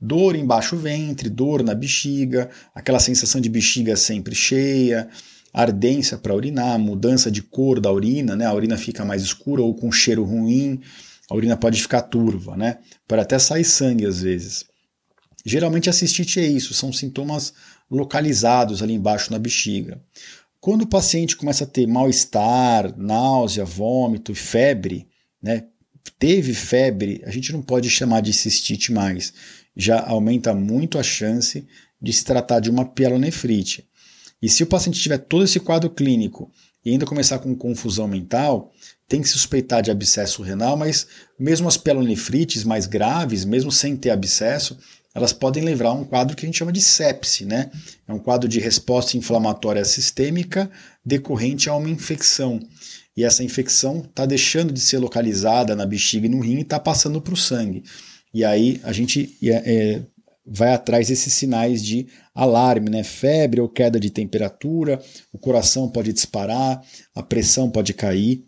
Dor 0.00 0.34
embaixo 0.34 0.76
ventre, 0.76 1.30
dor 1.30 1.62
na 1.62 1.72
bexiga, 1.72 2.50
aquela 2.74 2.98
sensação 2.98 3.40
de 3.40 3.48
bexiga 3.48 3.94
sempre 3.94 4.34
cheia, 4.34 5.08
ardência 5.54 6.18
para 6.18 6.34
urinar, 6.34 6.76
mudança 6.80 7.30
de 7.30 7.40
cor 7.40 7.80
da 7.80 7.92
urina, 7.92 8.34
né? 8.34 8.44
A 8.44 8.52
urina 8.52 8.76
fica 8.76 9.04
mais 9.04 9.22
escura 9.22 9.62
ou 9.62 9.72
com 9.72 9.92
cheiro 9.92 10.24
ruim, 10.24 10.80
a 11.30 11.34
urina 11.34 11.56
pode 11.56 11.80
ficar 11.80 12.02
turva, 12.02 12.56
né? 12.56 12.78
Pode 13.06 13.22
até 13.22 13.38
sair 13.38 13.64
sangue 13.64 14.04
às 14.04 14.20
vezes. 14.20 14.64
Geralmente 15.46 15.88
a 15.88 15.92
cistite 15.92 16.40
é 16.40 16.46
isso, 16.46 16.74
são 16.74 16.92
sintomas 16.92 17.54
localizados 17.88 18.82
ali 18.82 18.94
embaixo 18.94 19.30
na 19.30 19.38
bexiga. 19.38 20.02
Quando 20.60 20.82
o 20.82 20.88
paciente 20.88 21.36
começa 21.36 21.64
a 21.64 21.66
ter 21.66 21.86
mal-estar, 21.86 22.96
náusea, 22.98 23.64
vômito 23.64 24.32
e 24.32 24.34
febre, 24.34 25.06
né? 25.40 25.64
Teve 26.18 26.52
febre, 26.52 27.22
a 27.24 27.30
gente 27.30 27.52
não 27.52 27.62
pode 27.62 27.88
chamar 27.88 28.20
de 28.20 28.32
cistite 28.32 28.92
mais. 28.92 29.32
Já 29.76 30.04
aumenta 30.04 30.54
muito 30.54 30.98
a 30.98 31.02
chance 31.02 31.66
de 32.00 32.12
se 32.12 32.24
tratar 32.24 32.60
de 32.60 32.70
uma 32.70 32.84
pielonefrite. 32.84 33.86
E 34.40 34.48
se 34.48 34.62
o 34.62 34.66
paciente 34.66 35.00
tiver 35.00 35.18
todo 35.18 35.44
esse 35.44 35.60
quadro 35.60 35.90
clínico 35.90 36.50
e 36.84 36.90
ainda 36.90 37.06
começar 37.06 37.38
com 37.38 37.54
confusão 37.54 38.06
mental, 38.06 38.72
tem 39.08 39.22
que 39.22 39.28
se 39.28 39.34
suspeitar 39.34 39.82
de 39.82 39.90
abscesso 39.90 40.42
renal, 40.42 40.76
mas 40.76 41.06
mesmo 41.38 41.68
as 41.68 41.76
pielonefrites 41.76 42.64
mais 42.64 42.86
graves, 42.86 43.44
mesmo 43.44 43.72
sem 43.72 43.96
ter 43.96 44.10
abscesso, 44.10 44.78
elas 45.14 45.32
podem 45.32 45.62
levar 45.62 45.90
a 45.90 45.92
um 45.92 46.04
quadro 46.04 46.36
que 46.36 46.44
a 46.44 46.48
gente 46.48 46.58
chama 46.58 46.72
de 46.72 46.80
sepse, 46.80 47.44
né? 47.44 47.70
É 48.06 48.12
um 48.12 48.18
quadro 48.18 48.48
de 48.48 48.58
resposta 48.58 49.16
inflamatória 49.16 49.84
sistêmica 49.84 50.68
decorrente 51.04 51.68
a 51.68 51.76
uma 51.76 51.88
infecção. 51.88 52.60
E 53.16 53.22
essa 53.22 53.44
infecção 53.44 54.00
está 54.00 54.26
deixando 54.26 54.72
de 54.72 54.80
ser 54.80 54.98
localizada 54.98 55.76
na 55.76 55.86
bexiga 55.86 56.26
e 56.26 56.28
no 56.28 56.40
rim 56.40 56.58
e 56.58 56.62
está 56.62 56.80
passando 56.80 57.20
para 57.20 57.34
o 57.34 57.36
sangue. 57.36 57.84
E 58.32 58.44
aí 58.44 58.80
a 58.82 58.92
gente 58.92 59.38
é, 59.44 60.02
vai 60.44 60.74
atrás 60.74 61.06
desses 61.06 61.32
sinais 61.32 61.80
de 61.80 62.08
alarme, 62.34 62.90
né? 62.90 63.04
Febre 63.04 63.60
ou 63.60 63.68
queda 63.68 64.00
de 64.00 64.10
temperatura, 64.10 65.00
o 65.32 65.38
coração 65.38 65.88
pode 65.88 66.12
disparar, 66.12 66.82
a 67.14 67.22
pressão 67.22 67.70
pode 67.70 67.94
cair. 67.94 68.44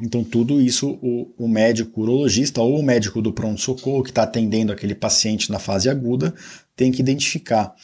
Então, 0.00 0.24
tudo 0.24 0.60
isso 0.60 0.98
o, 1.02 1.34
o 1.38 1.46
médico 1.46 2.00
urologista 2.00 2.62
ou 2.62 2.78
o 2.78 2.82
médico 2.82 3.20
do 3.20 3.32
pronto-socorro 3.32 4.02
que 4.02 4.10
está 4.10 4.22
atendendo 4.22 4.72
aquele 4.72 4.94
paciente 4.94 5.50
na 5.50 5.58
fase 5.58 5.88
aguda 5.88 6.34
tem 6.74 6.90
que 6.90 7.00
identificar. 7.00 7.74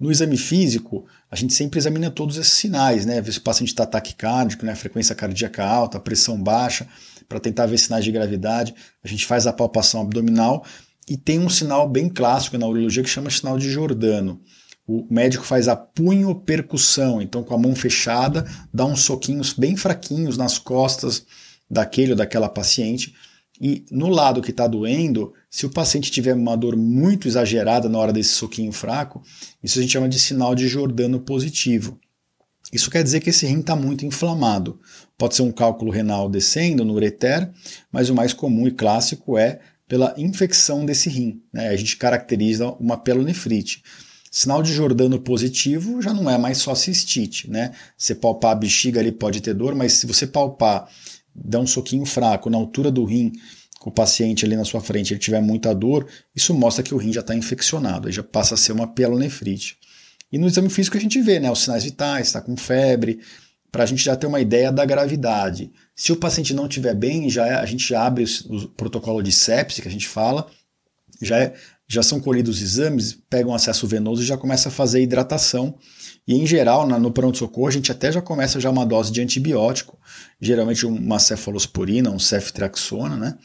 No 0.00 0.10
exame 0.10 0.38
físico, 0.38 1.06
a 1.30 1.36
gente 1.36 1.52
sempre 1.52 1.78
examina 1.78 2.10
todos 2.10 2.38
esses 2.38 2.54
sinais, 2.54 3.04
né? 3.04 3.20
Ver 3.20 3.32
se 3.32 3.38
o 3.38 3.42
paciente 3.42 3.68
está 3.68 3.84
taquicárdico, 3.84 4.64
né? 4.64 4.74
frequência 4.74 5.14
cardíaca 5.14 5.62
alta, 5.62 6.00
pressão 6.00 6.42
baixa, 6.42 6.88
para 7.28 7.38
tentar 7.38 7.66
ver 7.66 7.78
sinais 7.78 8.04
de 8.04 8.12
gravidade. 8.12 8.74
A 9.04 9.08
gente 9.08 9.26
faz 9.26 9.46
a 9.46 9.52
palpação 9.52 10.00
abdominal 10.00 10.64
e 11.06 11.18
tem 11.18 11.38
um 11.38 11.50
sinal 11.50 11.86
bem 11.86 12.08
clássico 12.08 12.56
na 12.56 12.66
urologia 12.66 13.02
que 13.02 13.10
chama 13.10 13.28
sinal 13.28 13.58
de 13.58 13.70
Jordano. 13.70 14.40
O 14.88 15.06
médico 15.10 15.44
faz 15.44 15.68
a 15.68 15.76
punho 15.76 16.34
percussão, 16.34 17.20
então 17.20 17.44
com 17.44 17.52
a 17.52 17.58
mão 17.58 17.76
fechada, 17.76 18.46
dá 18.72 18.86
uns 18.86 19.02
soquinhos 19.02 19.52
bem 19.52 19.76
fraquinhos 19.76 20.38
nas 20.38 20.56
costas 20.56 21.26
daquele 21.70 22.12
ou 22.12 22.16
daquela 22.16 22.48
paciente. 22.48 23.14
E 23.60 23.84
no 23.90 24.08
lado 24.08 24.40
que 24.40 24.50
está 24.50 24.66
doendo, 24.66 25.34
se 25.50 25.66
o 25.66 25.70
paciente 25.70 26.10
tiver 26.10 26.32
uma 26.32 26.56
dor 26.56 26.74
muito 26.74 27.28
exagerada 27.28 27.86
na 27.86 27.98
hora 27.98 28.14
desse 28.14 28.30
soquinho 28.30 28.72
fraco, 28.72 29.22
isso 29.62 29.78
a 29.78 29.82
gente 29.82 29.92
chama 29.92 30.08
de 30.08 30.18
sinal 30.18 30.54
de 30.54 30.66
Jordano 30.66 31.20
positivo. 31.20 32.00
Isso 32.72 32.90
quer 32.90 33.02
dizer 33.02 33.20
que 33.20 33.28
esse 33.28 33.46
rim 33.46 33.60
está 33.60 33.76
muito 33.76 34.06
inflamado. 34.06 34.80
Pode 35.18 35.34
ser 35.34 35.42
um 35.42 35.52
cálculo 35.52 35.90
renal 35.90 36.30
descendo 36.30 36.82
no 36.82 36.94
ureter, 36.94 37.50
mas 37.92 38.08
o 38.08 38.14
mais 38.14 38.32
comum 38.32 38.66
e 38.66 38.70
clássico 38.70 39.36
é 39.36 39.60
pela 39.86 40.14
infecção 40.16 40.86
desse 40.86 41.10
rim. 41.10 41.42
Né? 41.52 41.68
A 41.68 41.76
gente 41.76 41.98
caracteriza 41.98 42.70
uma 42.72 42.96
pelonefrite. 42.96 43.82
Sinal 44.30 44.62
de 44.62 44.72
Jordano 44.72 45.18
positivo 45.18 46.00
já 46.02 46.12
não 46.12 46.28
é 46.28 46.36
mais 46.36 46.58
só 46.58 46.74
cistite. 46.74 47.50
Né? 47.50 47.72
Você 47.96 48.14
palpar 48.14 48.52
a 48.52 48.54
bexiga 48.54 49.00
ali 49.00 49.12
pode 49.12 49.40
ter 49.40 49.54
dor, 49.54 49.74
mas 49.74 49.94
se 49.94 50.06
você 50.06 50.26
palpar 50.26 50.88
dá 51.34 51.60
um 51.60 51.66
soquinho 51.66 52.04
fraco 52.04 52.50
na 52.50 52.58
altura 52.58 52.90
do 52.90 53.04
rim 53.04 53.32
com 53.78 53.90
o 53.90 53.92
paciente 53.92 54.44
ali 54.44 54.56
na 54.56 54.64
sua 54.64 54.80
frente, 54.80 55.12
ele 55.12 55.20
tiver 55.20 55.40
muita 55.40 55.72
dor, 55.72 56.06
isso 56.34 56.52
mostra 56.52 56.82
que 56.82 56.92
o 56.92 56.98
rim 56.98 57.12
já 57.12 57.20
está 57.20 57.34
infeccionado, 57.34 58.08
aí 58.08 58.12
já 58.12 58.24
passa 58.24 58.54
a 58.54 58.56
ser 58.56 58.72
uma 58.72 58.88
pielonefrite. 58.88 59.78
E 60.32 60.38
no 60.38 60.48
exame 60.48 60.68
físico 60.68 60.96
a 60.96 61.00
gente 61.00 61.20
vê 61.22 61.38
né, 61.38 61.50
os 61.50 61.60
sinais 61.60 61.84
vitais, 61.84 62.26
está 62.26 62.40
com 62.40 62.56
febre, 62.56 63.20
para 63.70 63.84
a 63.84 63.86
gente 63.86 64.02
já 64.02 64.16
ter 64.16 64.26
uma 64.26 64.40
ideia 64.40 64.72
da 64.72 64.84
gravidade. 64.84 65.70
Se 65.94 66.12
o 66.12 66.16
paciente 66.16 66.54
não 66.54 66.66
estiver 66.66 66.94
bem, 66.94 67.28
já 67.28 67.46
é, 67.46 67.54
a 67.54 67.66
gente 67.66 67.88
já 67.88 68.04
abre 68.04 68.24
o, 68.24 68.56
o, 68.56 68.68
protocolo 68.68 69.22
de 69.22 69.30
sepse, 69.30 69.82
que 69.82 69.88
a 69.88 69.90
gente 69.90 70.08
fala, 70.08 70.46
já, 71.20 71.38
é, 71.38 71.54
já 71.88 72.02
são 72.02 72.20
colhidos 72.20 72.56
os 72.56 72.62
exames, 72.62 73.18
pega 73.30 73.48
um 73.48 73.54
acesso 73.54 73.86
venoso 73.86 74.22
e 74.22 74.26
já 74.26 74.36
começa 74.36 74.68
a 74.68 74.72
fazer 74.72 75.02
hidratação 75.02 75.74
e 76.28 76.34
em 76.34 76.46
geral, 76.46 76.86
na, 76.86 76.98
no 76.98 77.10
pronto-socorro, 77.10 77.68
a 77.68 77.70
gente 77.70 77.90
até 77.90 78.12
já 78.12 78.20
começa 78.20 78.60
já 78.60 78.68
uma 78.68 78.84
dose 78.84 79.10
de 79.10 79.22
antibiótico, 79.22 79.98
geralmente 80.38 80.84
uma 80.84 81.18
cefalosporina, 81.18 82.10
um 82.10 82.18
ceftriaxona, 82.18 83.16
né? 83.16 83.38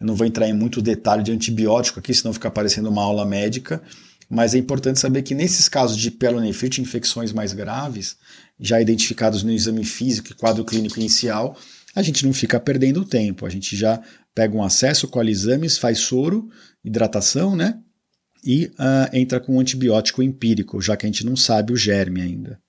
Eu 0.00 0.06
não 0.06 0.14
vou 0.14 0.24
entrar 0.24 0.48
em 0.48 0.52
muito 0.52 0.80
detalhe 0.80 1.24
de 1.24 1.32
antibiótico 1.32 1.98
aqui, 1.98 2.14
senão 2.14 2.32
fica 2.32 2.48
parecendo 2.48 2.88
uma 2.88 3.02
aula 3.02 3.26
médica, 3.26 3.82
mas 4.30 4.54
é 4.54 4.58
importante 4.58 5.00
saber 5.00 5.22
que 5.22 5.34
nesses 5.34 5.68
casos 5.68 5.96
de 5.96 6.12
pielonefrite, 6.12 6.80
infecções 6.80 7.32
mais 7.32 7.52
graves, 7.52 8.16
já 8.60 8.80
identificados 8.80 9.42
no 9.42 9.50
exame 9.50 9.84
físico 9.84 10.30
e 10.30 10.34
quadro 10.36 10.64
clínico 10.64 11.00
inicial, 11.00 11.56
a 11.92 12.02
gente 12.02 12.24
não 12.24 12.32
fica 12.32 12.60
perdendo 12.60 13.04
tempo, 13.04 13.46
a 13.46 13.50
gente 13.50 13.76
já 13.76 14.00
pega 14.32 14.56
um 14.56 14.62
acesso, 14.62 15.08
colhe 15.08 15.32
exames, 15.32 15.76
faz 15.76 15.98
soro, 15.98 16.48
hidratação, 16.84 17.56
né? 17.56 17.80
E 18.44 18.66
uh, 18.66 19.08
entra 19.12 19.40
com 19.40 19.56
um 19.56 19.60
antibiótico 19.60 20.22
empírico, 20.22 20.80
já 20.80 20.96
que 20.96 21.06
a 21.06 21.08
gente 21.08 21.24
não 21.24 21.36
sabe 21.36 21.72
o 21.72 21.76
germe 21.76 22.20
ainda. 22.20 22.60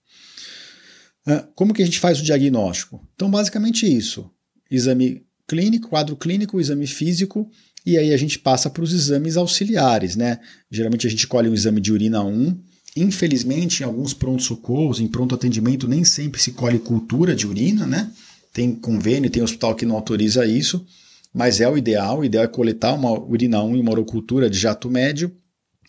Uh, 1.28 1.48
como 1.56 1.74
que 1.74 1.82
a 1.82 1.86
gente 1.86 2.00
faz 2.00 2.20
o 2.20 2.24
diagnóstico? 2.24 3.06
Então, 3.16 3.30
basicamente 3.30 3.86
isso: 3.86 4.30
exame 4.70 5.24
clínico, 5.48 5.90
quadro 5.90 6.16
clínico, 6.16 6.60
exame 6.60 6.88
físico, 6.88 7.50
e 7.86 7.98
aí 7.98 8.14
a 8.14 8.18
gente 8.18 8.38
passa 8.40 8.70
para 8.70 8.84
os 8.84 8.94
exames 8.94 9.38
auxiliares, 9.38 10.16
né? 10.16 10.40
Geralmente 10.70 11.08
a 11.08 11.10
gente 11.10 11.28
colhe 11.28 11.50
um 11.50 11.54
exame 11.54 11.82
de 11.82 11.92
urina 11.92 12.24
1. 12.24 12.58
Infelizmente, 12.98 13.82
em 13.82 13.86
alguns 13.86 14.14
pronto-socorros, 14.14 15.00
em 15.00 15.08
pronto 15.08 15.36
atendimento, 15.36 15.88
nem 15.88 16.04
sempre 16.04 16.42
se 16.42 16.52
colhe 16.52 16.80
cultura 16.80 17.36
de 17.36 17.48
urina, 17.48 17.86
né? 17.86 18.12
Tem 18.52 18.74
convênio, 18.76 19.30
tem 19.30 19.44
hospital 19.44 19.76
que 19.76 19.86
não 19.86 19.96
autoriza 19.96 20.46
isso, 20.46 20.86
mas 21.34 21.62
é 21.62 21.70
o 21.70 21.78
ideal. 21.78 22.20
O 22.20 22.26
ideal 22.26 22.44
é 22.44 22.48
coletar 22.48 22.94
uma 22.94 23.12
urina 23.12 23.62
1 23.64 23.76
e 23.76 23.80
uma 23.80 23.92
urocultura 23.92 24.50
de 24.50 24.58
jato 24.58 24.90
médio 24.90 25.32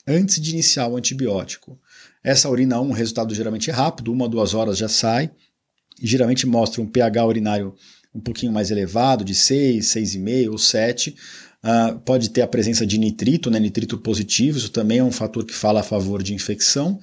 antes 0.06 0.40
de 0.40 0.50
iniciar 0.50 0.88
o 0.88 0.96
antibiótico. 0.96 1.78
Essa 2.22 2.48
urina 2.48 2.80
1, 2.80 2.90
o 2.90 2.92
resultado 2.92 3.34
geralmente 3.34 3.70
é 3.70 3.72
rápido, 3.72 4.12
uma 4.12 4.28
duas 4.28 4.54
horas 4.54 4.76
já 4.76 4.88
sai, 4.88 5.30
e 6.00 6.06
geralmente 6.06 6.46
mostra 6.46 6.80
um 6.80 6.86
pH 6.86 7.26
urinário 7.26 7.74
um 8.14 8.20
pouquinho 8.20 8.52
mais 8.52 8.70
elevado, 8.70 9.24
de 9.24 9.34
6, 9.34 9.86
6,5 9.86 10.50
ou 10.50 10.58
7. 10.58 11.14
Uh, 11.62 11.98
pode 12.00 12.30
ter 12.30 12.42
a 12.42 12.48
presença 12.48 12.86
de 12.86 12.98
nitrito, 12.98 13.50
né, 13.50 13.60
nitrito 13.60 13.98
positivo, 13.98 14.58
isso 14.58 14.70
também 14.70 14.98
é 14.98 15.04
um 15.04 15.12
fator 15.12 15.44
que 15.44 15.54
fala 15.54 15.80
a 15.80 15.84
favor 15.84 16.22
de 16.22 16.34
infecção. 16.34 16.98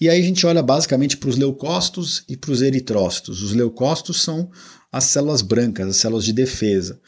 E 0.00 0.08
aí 0.08 0.20
a 0.20 0.24
gente 0.24 0.46
olha 0.46 0.62
basicamente 0.62 1.16
para 1.16 1.28
os 1.28 1.36
leucócitos 1.36 2.24
e 2.28 2.36
para 2.36 2.52
os 2.52 2.62
eritrócitos. 2.62 3.42
Os 3.42 3.52
leucócitos 3.52 4.22
são 4.22 4.48
as 4.92 5.04
células 5.04 5.42
brancas, 5.42 5.88
as 5.88 5.96
células 5.96 6.24
de 6.24 6.32
defesa. 6.32 7.00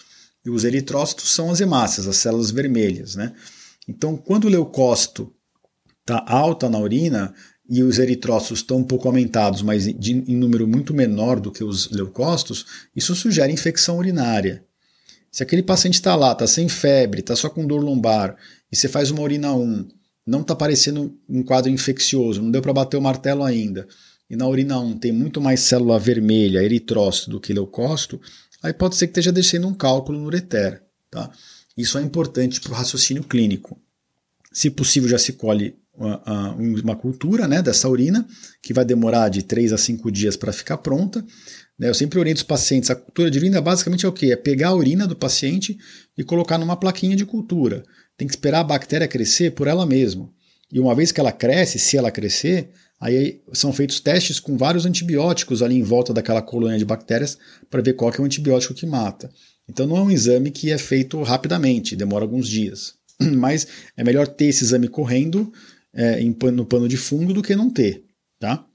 E 0.44 0.50
os 0.50 0.64
eritrócitos 0.64 1.30
são 1.30 1.50
as 1.50 1.60
hemácias, 1.60 2.08
as 2.08 2.16
células 2.16 2.50
vermelhas. 2.50 3.14
Né? 3.14 3.32
Então, 3.90 4.16
quando 4.16 4.44
o 4.44 4.48
leucócito 4.48 5.34
está 6.00 6.24
alta 6.28 6.70
na 6.70 6.78
urina 6.78 7.34
e 7.68 7.82
os 7.82 7.98
eritrócitos 7.98 8.60
estão 8.60 8.78
um 8.78 8.84
pouco 8.84 9.08
aumentados, 9.08 9.62
mas 9.62 9.84
de, 9.84 10.12
em 10.12 10.36
número 10.36 10.66
muito 10.66 10.94
menor 10.94 11.40
do 11.40 11.50
que 11.50 11.64
os 11.64 11.90
leucócitos, 11.90 12.64
isso 12.94 13.16
sugere 13.16 13.52
infecção 13.52 13.98
urinária. 13.98 14.64
Se 15.30 15.42
aquele 15.42 15.62
paciente 15.62 15.94
está 15.94 16.14
lá, 16.14 16.32
está 16.32 16.46
sem 16.46 16.68
febre, 16.68 17.18
está 17.18 17.34
só 17.34 17.50
com 17.50 17.66
dor 17.66 17.82
lombar, 17.82 18.36
e 18.70 18.76
você 18.76 18.88
faz 18.88 19.10
uma 19.10 19.22
urina 19.22 19.52
1, 19.52 19.88
não 20.24 20.42
está 20.42 20.54
parecendo 20.54 21.12
um 21.28 21.42
quadro 21.42 21.70
infeccioso, 21.70 22.40
não 22.40 22.50
deu 22.50 22.62
para 22.62 22.72
bater 22.72 22.96
o 22.96 23.02
martelo 23.02 23.42
ainda, 23.42 23.88
e 24.28 24.36
na 24.36 24.46
urina 24.46 24.78
1 24.78 24.98
tem 24.98 25.10
muito 25.10 25.40
mais 25.40 25.60
célula 25.60 25.98
vermelha, 25.98 26.62
eritrócito, 26.62 27.30
do 27.30 27.40
que 27.40 27.52
leucócito, 27.52 28.20
aí 28.62 28.72
pode 28.72 28.94
ser 28.94 29.08
que 29.08 29.12
esteja 29.12 29.32
descendo 29.32 29.66
um 29.66 29.74
cálculo 29.74 30.18
no 30.18 30.26
ureter. 30.26 30.80
Tá? 31.10 31.28
Isso 31.80 31.98
é 31.98 32.02
importante 32.02 32.60
para 32.60 32.72
o 32.72 32.74
raciocínio 32.74 33.24
clínico. 33.24 33.80
Se 34.52 34.70
possível, 34.70 35.08
já 35.08 35.18
se 35.18 35.32
colhe 35.34 35.76
uma, 35.94 36.54
uma 36.54 36.96
cultura 36.96 37.46
né, 37.46 37.62
dessa 37.62 37.88
urina, 37.88 38.26
que 38.62 38.72
vai 38.72 38.84
demorar 38.84 39.28
de 39.28 39.42
3 39.42 39.72
a 39.72 39.78
5 39.78 40.10
dias 40.10 40.36
para 40.36 40.52
ficar 40.52 40.78
pronta. 40.78 41.24
Né? 41.78 41.88
Eu 41.88 41.94
sempre 41.94 42.18
oriento 42.18 42.38
os 42.38 42.42
pacientes, 42.42 42.90
a 42.90 42.94
cultura 42.94 43.30
de 43.30 43.38
urina 43.38 43.60
basicamente 43.60 44.06
é 44.06 44.08
o 44.08 44.12
quê? 44.12 44.32
É 44.32 44.36
pegar 44.36 44.68
a 44.68 44.74
urina 44.74 45.06
do 45.06 45.14
paciente 45.14 45.78
e 46.16 46.24
colocar 46.24 46.58
numa 46.58 46.76
plaquinha 46.76 47.16
de 47.16 47.26
cultura. 47.26 47.84
Tem 48.16 48.26
que 48.26 48.32
esperar 48.32 48.60
a 48.60 48.64
bactéria 48.64 49.08
crescer 49.08 49.52
por 49.52 49.66
ela 49.66 49.86
mesma. 49.86 50.30
E 50.72 50.78
uma 50.78 50.94
vez 50.94 51.10
que 51.10 51.20
ela 51.20 51.32
cresce, 51.32 51.78
se 51.78 51.96
ela 51.96 52.10
crescer, 52.10 52.70
aí 53.00 53.40
são 53.52 53.72
feitos 53.72 53.98
testes 53.98 54.38
com 54.38 54.56
vários 54.56 54.86
antibióticos 54.86 55.62
ali 55.62 55.76
em 55.76 55.82
volta 55.82 56.12
daquela 56.12 56.42
colônia 56.42 56.78
de 56.78 56.84
bactérias 56.84 57.38
para 57.68 57.82
ver 57.82 57.94
qual 57.94 58.12
é 58.12 58.20
o 58.20 58.24
antibiótico 58.24 58.74
que 58.74 58.86
mata. 58.86 59.30
Então 59.70 59.86
não 59.86 59.96
é 59.96 60.02
um 60.02 60.10
exame 60.10 60.50
que 60.50 60.70
é 60.70 60.78
feito 60.78 61.22
rapidamente, 61.22 61.94
demora 61.94 62.24
alguns 62.24 62.48
dias. 62.48 62.94
Mas 63.20 63.66
é 63.96 64.02
melhor 64.02 64.26
ter 64.26 64.46
esse 64.46 64.64
exame 64.64 64.88
correndo 64.88 65.52
é, 65.94 66.20
no 66.52 66.66
pano 66.66 66.88
de 66.88 66.96
fundo 66.96 67.32
do 67.32 67.42
que 67.42 67.54
não 67.54 67.70
ter, 67.70 68.04
tá? 68.38 68.66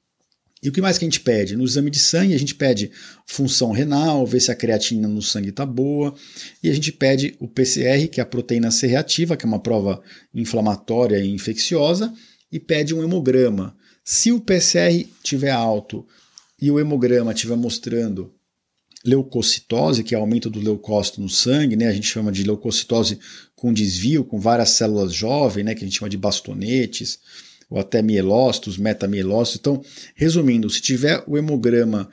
E 0.63 0.69
o 0.69 0.71
que 0.71 0.81
mais 0.81 0.97
que 0.97 1.05
a 1.05 1.07
gente 1.07 1.19
pede? 1.19 1.55
No 1.55 1.63
exame 1.63 1.91
de 1.91 1.99
sangue, 1.99 2.33
a 2.33 2.39
gente 2.39 2.55
pede 2.55 2.89
função 3.27 3.71
renal, 3.71 4.25
ver 4.25 4.39
se 4.39 4.49
a 4.49 4.55
creatina 4.55 5.07
no 5.07 5.21
sangue 5.21 5.49
está 5.49 5.65
boa, 5.65 6.15
e 6.63 6.69
a 6.69 6.73
gente 6.73 6.91
pede 6.91 7.35
o 7.39 7.47
PCR, 7.47 8.07
que 8.07 8.19
é 8.19 8.23
a 8.23 8.25
proteína 8.25 8.71
C 8.71 8.87
reativa, 8.87 9.37
que 9.37 9.45
é 9.45 9.47
uma 9.47 9.59
prova 9.59 10.01
inflamatória 10.33 11.19
e 11.19 11.29
infecciosa, 11.29 12.11
e 12.51 12.59
pede 12.59 12.95
um 12.95 13.03
hemograma. 13.03 13.75
Se 14.03 14.31
o 14.31 14.39
PCR 14.39 15.05
tiver 15.21 15.51
alto 15.51 16.07
e 16.59 16.71
o 16.71 16.79
hemograma 16.79 17.31
estiver 17.31 17.57
mostrando 17.57 18.33
leucocitose, 19.05 20.03
que 20.03 20.15
é 20.15 20.17
aumento 20.17 20.49
do 20.49 20.59
leucócito 20.59 21.21
no 21.21 21.29
sangue, 21.29 21.75
né? 21.75 21.87
A 21.87 21.93
gente 21.93 22.07
chama 22.07 22.31
de 22.31 22.43
leucocitose 22.43 23.19
com 23.55 23.71
desvio, 23.71 24.23
com 24.23 24.39
várias 24.39 24.71
células 24.71 25.13
jovens, 25.13 25.63
né? 25.63 25.75
Que 25.75 25.83
a 25.83 25.87
gente 25.87 25.97
chama 25.97 26.09
de 26.09 26.17
bastonetes, 26.17 27.19
ou 27.69 27.79
até 27.79 28.01
mielócitos, 28.01 28.77
metamielócitos. 28.77 29.59
Então, 29.59 29.83
resumindo, 30.15 30.69
se 30.69 30.81
tiver 30.81 31.23
o 31.27 31.37
hemograma 31.37 32.09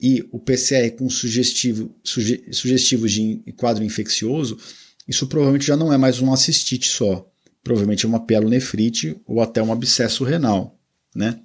e 0.00 0.26
o 0.32 0.38
PCR 0.38 0.90
com 0.96 1.08
sugestivo, 1.08 1.94
suge, 2.02 2.44
sugestivo 2.50 3.08
de 3.08 3.40
quadro 3.56 3.84
infeccioso, 3.84 4.58
isso 5.06 5.26
provavelmente 5.28 5.66
já 5.66 5.76
não 5.76 5.92
é 5.92 5.96
mais 5.96 6.20
uma 6.20 6.36
cistite 6.36 6.88
só. 6.88 7.28
Provavelmente 7.62 8.04
é 8.04 8.08
uma 8.08 8.26
pielonefrite 8.26 9.16
ou 9.24 9.40
até 9.40 9.62
um 9.62 9.72
abscesso 9.72 10.24
renal, 10.24 10.76
né? 11.14 11.40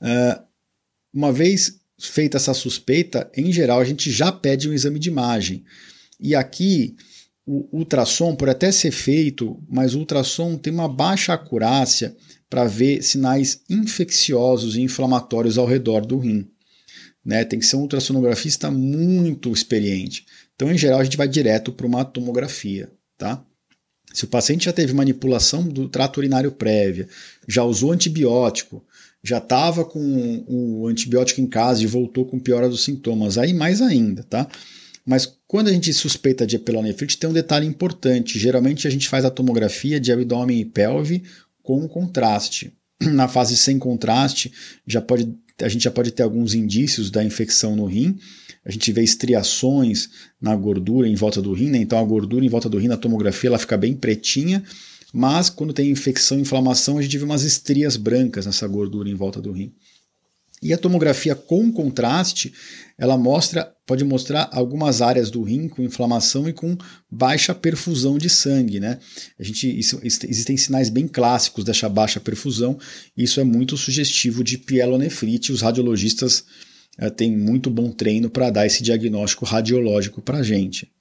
Uh, 0.00 0.44
uma 1.12 1.32
vez 1.32 1.80
feita 1.98 2.36
essa 2.36 2.54
suspeita, 2.54 3.30
em 3.36 3.52
geral 3.52 3.80
a 3.80 3.84
gente 3.84 4.10
já 4.10 4.30
pede 4.30 4.68
um 4.68 4.72
exame 4.72 4.98
de 4.98 5.08
imagem. 5.08 5.64
E 6.20 6.34
aqui 6.34 6.96
o 7.46 7.68
ultrassom 7.78 8.34
pode 8.34 8.50
até 8.50 8.72
ser 8.72 8.90
feito, 8.90 9.62
mas 9.68 9.94
o 9.94 10.00
ultrassom 10.00 10.56
tem 10.56 10.72
uma 10.72 10.88
baixa 10.88 11.32
acurácia 11.32 12.16
para 12.50 12.64
ver 12.64 13.02
sinais 13.02 13.62
infecciosos 13.70 14.76
e 14.76 14.82
inflamatórios 14.82 15.58
ao 15.58 15.66
redor 15.66 16.04
do 16.04 16.18
rim. 16.18 16.48
né? 17.24 17.44
Tem 17.44 17.58
que 17.58 17.66
ser 17.66 17.76
um 17.76 17.80
ultrassonografista 17.80 18.70
muito 18.70 19.52
experiente. 19.52 20.24
Então, 20.54 20.70
em 20.70 20.78
geral, 20.78 21.00
a 21.00 21.04
gente 21.04 21.16
vai 21.16 21.28
direto 21.28 21.72
para 21.72 21.86
uma 21.86 22.04
tomografia, 22.04 22.90
tá? 23.18 23.44
Se 24.12 24.24
o 24.24 24.28
paciente 24.28 24.64
já 24.64 24.72
teve 24.72 24.94
manipulação 24.94 25.68
do 25.68 25.88
trato 25.88 26.18
urinário 26.18 26.52
prévia, 26.52 27.08
já 27.46 27.62
usou 27.64 27.92
antibiótico, 27.92 28.82
já 29.22 29.38
estava 29.38 29.84
com 29.84 30.44
o 30.46 30.86
antibiótico 30.86 31.40
em 31.40 31.46
casa 31.46 31.82
e 31.82 31.86
voltou 31.86 32.26
com 32.26 32.38
piora 32.38 32.68
dos 32.68 32.84
sintomas, 32.84 33.38
aí 33.38 33.52
mais 33.52 33.82
ainda, 33.82 34.22
tá? 34.22 34.48
Mas 35.06 35.38
quando 35.46 35.68
a 35.68 35.72
gente 35.72 35.92
suspeita 35.92 36.44
de 36.44 36.56
epilonefrite, 36.56 37.16
tem 37.16 37.30
um 37.30 37.32
detalhe 37.32 37.64
importante. 37.64 38.40
Geralmente 38.40 38.88
a 38.88 38.90
gente 38.90 39.08
faz 39.08 39.24
a 39.24 39.30
tomografia 39.30 40.00
de 40.00 40.10
abdômen 40.10 40.60
e 40.60 40.64
pelve 40.64 41.22
com 41.62 41.86
contraste. 41.86 42.72
Na 43.00 43.28
fase 43.28 43.56
sem 43.56 43.78
contraste, 43.78 44.52
já 44.84 45.00
pode, 45.00 45.32
a 45.60 45.68
gente 45.68 45.84
já 45.84 45.92
pode 45.92 46.10
ter 46.10 46.24
alguns 46.24 46.54
indícios 46.54 47.08
da 47.08 47.22
infecção 47.22 47.76
no 47.76 47.84
rim. 47.84 48.18
A 48.64 48.70
gente 48.70 48.90
vê 48.90 49.02
estriações 49.02 50.08
na 50.40 50.56
gordura 50.56 51.06
em 51.06 51.14
volta 51.14 51.40
do 51.40 51.52
rim, 51.52 51.70
né? 51.70 51.78
então 51.78 52.00
a 52.00 52.04
gordura 52.04 52.44
em 52.44 52.48
volta 52.48 52.68
do 52.68 52.78
rim 52.78 52.88
na 52.88 52.96
tomografia 52.96 53.48
ela 53.48 53.58
fica 53.58 53.76
bem 53.76 53.94
pretinha, 53.94 54.64
mas 55.16 55.48
quando 55.48 55.72
tem 55.72 55.90
infecção, 55.90 56.38
inflamação, 56.38 56.98
a 56.98 57.02
gente 57.02 57.16
vê 57.16 57.24
umas 57.24 57.42
estrias 57.42 57.96
brancas 57.96 58.44
nessa 58.44 58.68
gordura 58.68 59.08
em 59.08 59.14
volta 59.14 59.40
do 59.40 59.50
rim. 59.50 59.72
E 60.62 60.74
a 60.74 60.78
tomografia 60.78 61.34
com 61.34 61.72
contraste, 61.72 62.52
ela 62.98 63.16
mostra, 63.16 63.72
pode 63.86 64.04
mostrar 64.04 64.50
algumas 64.52 65.00
áreas 65.00 65.30
do 65.30 65.42
rim 65.42 65.68
com 65.68 65.82
inflamação 65.82 66.46
e 66.46 66.52
com 66.52 66.76
baixa 67.10 67.54
perfusão 67.54 68.18
de 68.18 68.28
sangue, 68.28 68.78
né? 68.78 68.98
A 69.38 69.42
gente, 69.42 69.66
isso, 69.78 69.98
existem 70.02 70.54
sinais 70.58 70.90
bem 70.90 71.08
clássicos 71.08 71.64
dessa 71.64 71.88
baixa 71.88 72.20
perfusão, 72.20 72.78
e 73.16 73.24
isso 73.24 73.40
é 73.40 73.44
muito 73.44 73.74
sugestivo 73.78 74.44
de 74.44 74.58
pielonefrite. 74.58 75.50
Os 75.50 75.62
radiologistas 75.62 76.44
é, 76.98 77.08
têm 77.08 77.34
muito 77.34 77.70
bom 77.70 77.90
treino 77.90 78.28
para 78.28 78.50
dar 78.50 78.66
esse 78.66 78.82
diagnóstico 78.82 79.46
radiológico 79.46 80.20
para 80.20 80.40
a 80.40 80.42
gente. 80.42 80.92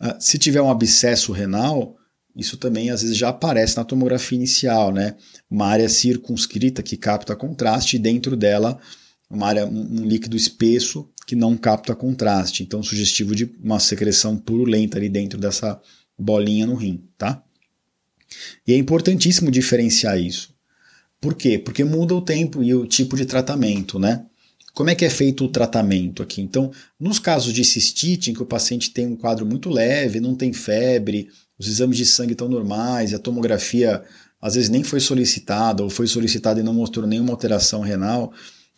Uh, 0.00 0.16
se 0.18 0.38
tiver 0.38 0.62
um 0.62 0.70
abscesso 0.70 1.30
renal, 1.30 1.98
isso 2.36 2.56
também 2.56 2.90
às 2.90 3.02
vezes 3.02 3.16
já 3.16 3.28
aparece 3.28 3.76
na 3.76 3.84
tomografia 3.84 4.36
inicial, 4.36 4.92
né? 4.92 5.14
Uma 5.50 5.66
área 5.66 5.88
circunscrita 5.88 6.82
que 6.82 6.96
capta 6.96 7.36
contraste 7.36 7.96
e 7.96 7.98
dentro 7.98 8.36
dela 8.36 8.78
uma 9.30 9.48
área, 9.48 9.66
um 9.66 10.04
líquido 10.04 10.36
espesso 10.36 11.08
que 11.26 11.34
não 11.34 11.56
capta 11.56 11.94
contraste, 11.94 12.62
então 12.62 12.82
sugestivo 12.82 13.34
de 13.34 13.50
uma 13.62 13.80
secreção 13.80 14.36
purulenta 14.36 14.98
ali 14.98 15.08
dentro 15.08 15.38
dessa 15.38 15.80
bolinha 16.18 16.66
no 16.66 16.74
rim, 16.74 17.02
tá? 17.16 17.42
E 18.66 18.72
é 18.72 18.76
importantíssimo 18.76 19.50
diferenciar 19.50 20.18
isso. 20.18 20.54
Por 21.20 21.34
quê? 21.34 21.58
Porque 21.58 21.84
muda 21.84 22.14
o 22.14 22.20
tempo 22.20 22.62
e 22.62 22.74
o 22.74 22.86
tipo 22.86 23.16
de 23.16 23.24
tratamento, 23.24 23.98
né? 23.98 24.26
Como 24.74 24.90
é 24.90 24.94
que 24.94 25.04
é 25.04 25.10
feito 25.10 25.44
o 25.44 25.48
tratamento 25.48 26.22
aqui? 26.22 26.42
Então, 26.42 26.70
nos 26.98 27.18
casos 27.18 27.52
de 27.52 27.64
cistite, 27.64 28.30
em 28.30 28.34
que 28.34 28.42
o 28.42 28.46
paciente 28.46 28.90
tem 28.90 29.06
um 29.06 29.16
quadro 29.16 29.46
muito 29.46 29.70
leve, 29.70 30.20
não 30.20 30.34
tem 30.34 30.52
febre, 30.52 31.28
os 31.58 31.68
exames 31.68 31.96
de 31.96 32.06
sangue 32.06 32.32
estão 32.32 32.48
normais, 32.48 33.14
a 33.14 33.18
tomografia 33.18 34.02
às 34.40 34.54
vezes 34.54 34.68
nem 34.68 34.84
foi 34.84 35.00
solicitada 35.00 35.82
ou 35.82 35.88
foi 35.88 36.06
solicitada 36.06 36.60
e 36.60 36.62
não 36.62 36.74
mostrou 36.74 37.06
nenhuma 37.06 37.30
alteração 37.30 37.80
renal, 37.80 38.32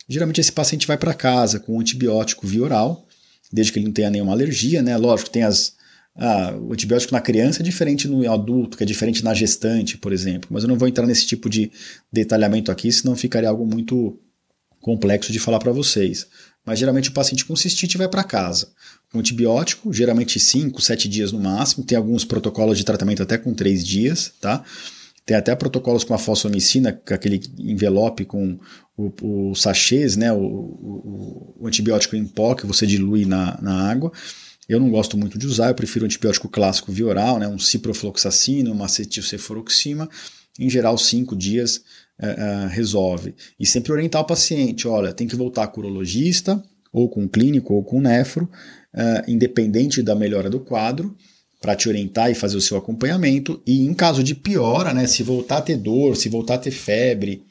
geralmente 0.07 0.39
esse 0.39 0.51
paciente 0.51 0.87
vai 0.87 0.97
para 0.97 1.13
casa 1.13 1.59
com 1.59 1.75
um 1.75 1.81
antibiótico 1.81 2.47
via 2.47 2.63
oral, 2.63 3.05
desde 3.51 3.73
que 3.73 3.79
ele 3.79 3.87
não 3.87 3.93
tenha 3.93 4.09
nenhuma 4.09 4.31
alergia, 4.31 4.81
né? 4.81 4.95
Lógico, 4.97 5.29
tem 5.29 5.43
as. 5.43 5.75
Ah, 6.19 6.55
o 6.59 6.73
antibiótico 6.73 7.13
na 7.13 7.21
criança 7.21 7.61
é 7.61 7.63
diferente 7.63 8.07
no 8.07 8.31
adulto, 8.31 8.75
que 8.75 8.83
é 8.83 8.85
diferente 8.87 9.23
na 9.23 9.33
gestante, 9.33 9.97
por 9.97 10.11
exemplo. 10.11 10.49
Mas 10.51 10.63
eu 10.63 10.69
não 10.69 10.77
vou 10.77 10.87
entrar 10.87 11.05
nesse 11.05 11.27
tipo 11.27 11.47
de 11.47 11.71
detalhamento 12.11 12.71
aqui, 12.71 12.91
senão 12.91 13.15
ficaria 13.15 13.49
algo 13.49 13.65
muito 13.65 14.19
complexo 14.87 15.33
de 15.33 15.39
falar 15.39 15.59
para 15.59 15.73
vocês. 15.73 16.25
Mas 16.65 16.79
geralmente 16.79 17.09
o 17.09 17.13
paciente 17.13 17.43
com 17.43 17.57
cistite 17.57 17.97
vai 17.97 18.07
para 18.07 18.23
casa 18.23 18.69
com 19.11 19.19
antibiótico, 19.19 19.91
geralmente 19.91 20.39
5, 20.39 20.81
7 20.81 21.09
dias 21.09 21.31
no 21.33 21.39
máximo. 21.39 21.83
Tem 21.83 21.97
alguns 21.97 22.23
protocolos 22.23 22.77
de 22.77 22.85
tratamento 22.85 23.21
até 23.21 23.37
com 23.37 23.53
3 23.53 23.85
dias, 23.85 24.31
tá? 24.39 24.63
Tem 25.25 25.35
até 25.35 25.53
protocolos 25.55 26.05
com 26.05 26.13
a 26.13 26.17
fosfomicina, 26.17 26.93
com 26.93 27.13
aquele 27.13 27.41
envelope 27.59 28.23
com 28.23 28.57
o, 28.95 29.49
o 29.49 29.55
sachês, 29.55 30.15
né, 30.15 30.31
o, 30.31 30.37
o, 30.39 31.55
o, 31.59 31.67
antibiótico 31.67 32.15
em 32.15 32.25
pó 32.25 32.55
que 32.55 32.65
você 32.65 32.87
dilui 32.87 33.25
na, 33.25 33.59
na 33.61 33.89
água. 33.89 34.09
Eu 34.69 34.79
não 34.79 34.89
gosto 34.89 35.17
muito 35.17 35.37
de 35.37 35.45
usar, 35.45 35.67
eu 35.67 35.75
prefiro 35.75 36.03
o 36.03 36.05
antibiótico 36.05 36.47
clássico 36.47 36.93
via 36.93 37.07
oral, 37.07 37.39
né, 37.39 37.47
um 37.47 37.59
ciprofloxacino, 37.59 38.71
uma 38.71 38.85
acetilcefuroxima. 38.85 40.09
Em 40.57 40.69
geral, 40.69 40.97
5 40.97 41.35
dias 41.35 41.81
é, 42.19 42.67
resolve. 42.69 43.35
E 43.59 43.65
sempre 43.65 43.91
orientar 43.91 44.21
o 44.21 44.25
paciente, 44.25 44.87
olha, 44.87 45.13
tem 45.13 45.27
que 45.27 45.35
voltar 45.35 45.67
com 45.67 45.81
o 45.81 45.83
urologista, 45.83 46.63
ou 46.91 47.09
com 47.09 47.25
o 47.25 47.29
clínico, 47.29 47.73
ou 47.73 47.83
com 47.83 47.97
o 47.97 48.01
nefro, 48.01 48.49
uh, 48.93 49.29
independente 49.29 50.01
da 50.01 50.15
melhora 50.15 50.49
do 50.49 50.59
quadro, 50.59 51.15
para 51.61 51.75
te 51.75 51.87
orientar 51.87 52.31
e 52.31 52.35
fazer 52.35 52.57
o 52.57 52.61
seu 52.61 52.77
acompanhamento. 52.77 53.61
E 53.65 53.85
em 53.85 53.93
caso 53.93 54.23
de 54.23 54.33
piora, 54.33 54.93
né, 54.93 55.05
se 55.05 55.21
voltar 55.23 55.57
a 55.57 55.61
ter 55.61 55.77
dor, 55.77 56.15
se 56.15 56.29
voltar 56.29 56.55
a 56.55 56.59
ter 56.59 56.71
febre, 56.71 57.43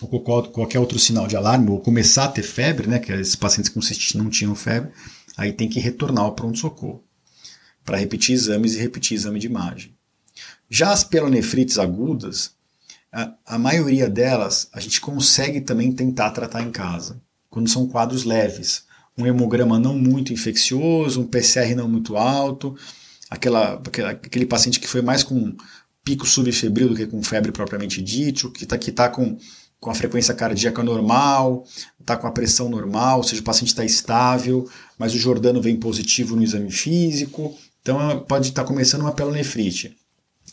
ou 0.00 0.20
qualquer 0.20 0.78
outro 0.78 0.98
sinal 0.98 1.26
de 1.26 1.36
alarme, 1.36 1.70
ou 1.70 1.80
começar 1.80 2.24
a 2.24 2.28
ter 2.28 2.42
febre, 2.42 2.86
né, 2.86 2.98
que 2.98 3.12
esses 3.12 3.36
pacientes 3.36 3.70
com 3.70 3.82
cistite 3.82 4.16
não 4.16 4.30
tinham 4.30 4.54
febre, 4.54 4.90
aí 5.36 5.52
tem 5.52 5.68
que 5.68 5.80
retornar 5.80 6.24
ao 6.24 6.34
pronto-socorro 6.34 7.04
para 7.84 7.96
repetir 7.96 8.34
exames 8.34 8.74
e 8.74 8.78
repetir 8.78 9.16
exame 9.16 9.38
de 9.38 9.46
imagem. 9.46 9.94
Já 10.68 10.92
as 10.92 11.02
pelonefrites 11.02 11.78
agudas, 11.78 12.52
a, 13.12 13.34
a 13.46 13.58
maioria 13.58 14.08
delas 14.08 14.68
a 14.72 14.80
gente 14.80 15.00
consegue 15.00 15.60
também 15.60 15.92
tentar 15.92 16.30
tratar 16.30 16.62
em 16.62 16.70
casa, 16.70 17.20
quando 17.48 17.68
são 17.68 17.88
quadros 17.88 18.24
leves 18.24 18.86
um 19.18 19.26
hemograma 19.26 19.80
não 19.80 19.98
muito 19.98 20.32
infeccioso, 20.32 21.20
um 21.20 21.26
PCR 21.26 21.74
não 21.74 21.88
muito 21.88 22.16
alto, 22.16 22.76
aquela, 23.28 23.74
aquele 23.74 24.46
paciente 24.46 24.78
que 24.78 24.86
foi 24.86 25.02
mais 25.02 25.24
com 25.24 25.56
pico 26.04 26.24
subfebril 26.24 26.90
do 26.90 26.94
que 26.94 27.06
com 27.06 27.20
febre 27.22 27.50
propriamente 27.50 28.00
dito, 28.00 28.50
que 28.52 28.62
está 28.62 28.78
que 28.78 28.92
tá 28.92 29.08
com, 29.08 29.36
com 29.80 29.90
a 29.90 29.94
frequência 29.94 30.32
cardíaca 30.32 30.84
normal, 30.84 31.66
está 32.00 32.16
com 32.16 32.28
a 32.28 32.30
pressão 32.30 32.68
normal, 32.68 33.18
ou 33.18 33.24
seja, 33.24 33.42
o 33.42 33.44
paciente 33.44 33.70
está 33.70 33.84
estável, 33.84 34.70
mas 34.96 35.12
o 35.12 35.18
Jordano 35.18 35.60
vem 35.60 35.76
positivo 35.76 36.36
no 36.36 36.42
exame 36.44 36.70
físico, 36.70 37.58
então 37.82 38.20
pode 38.20 38.48
estar 38.48 38.62
tá 38.62 38.68
começando 38.68 39.00
uma 39.00 39.12
pelonefrite. 39.12 39.96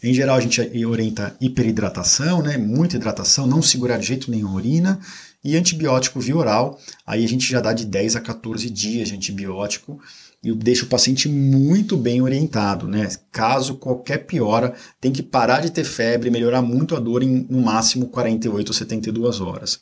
Em 0.03 0.13
geral, 0.13 0.37
a 0.37 0.41
gente 0.41 0.61
orienta 0.85 1.35
hiperidratação, 1.39 2.41
né? 2.41 2.57
muita 2.57 2.95
hidratação, 2.95 3.47
não 3.47 3.61
segurar 3.61 3.97
de 3.97 4.05
jeito 4.05 4.29
nenhum 4.29 4.49
a 4.49 4.53
urina, 4.53 4.99
e 5.43 5.55
antibiótico 5.55 6.19
via 6.19 6.35
oral, 6.35 6.79
aí 7.05 7.23
a 7.23 7.27
gente 7.27 7.47
já 7.47 7.61
dá 7.61 7.71
de 7.71 7.85
10 7.85 8.15
a 8.15 8.21
14 8.21 8.67
dias 8.67 9.09
de 9.09 9.15
antibiótico 9.15 9.99
e 10.43 10.51
deixa 10.53 10.85
o 10.85 10.87
paciente 10.87 11.29
muito 11.29 11.95
bem 11.95 12.21
orientado, 12.21 12.87
né? 12.87 13.09
Caso 13.31 13.75
qualquer 13.75 14.25
piora, 14.25 14.73
tem 14.99 15.11
que 15.11 15.21
parar 15.21 15.61
de 15.61 15.71
ter 15.71 15.83
febre, 15.83 16.31
melhorar 16.31 16.63
muito 16.63 16.95
a 16.95 16.99
dor 16.99 17.21
em 17.21 17.45
no 17.49 17.61
máximo 17.61 18.07
48 18.07 18.69
ou 18.69 18.73
72 18.73 19.39
horas. 19.39 19.79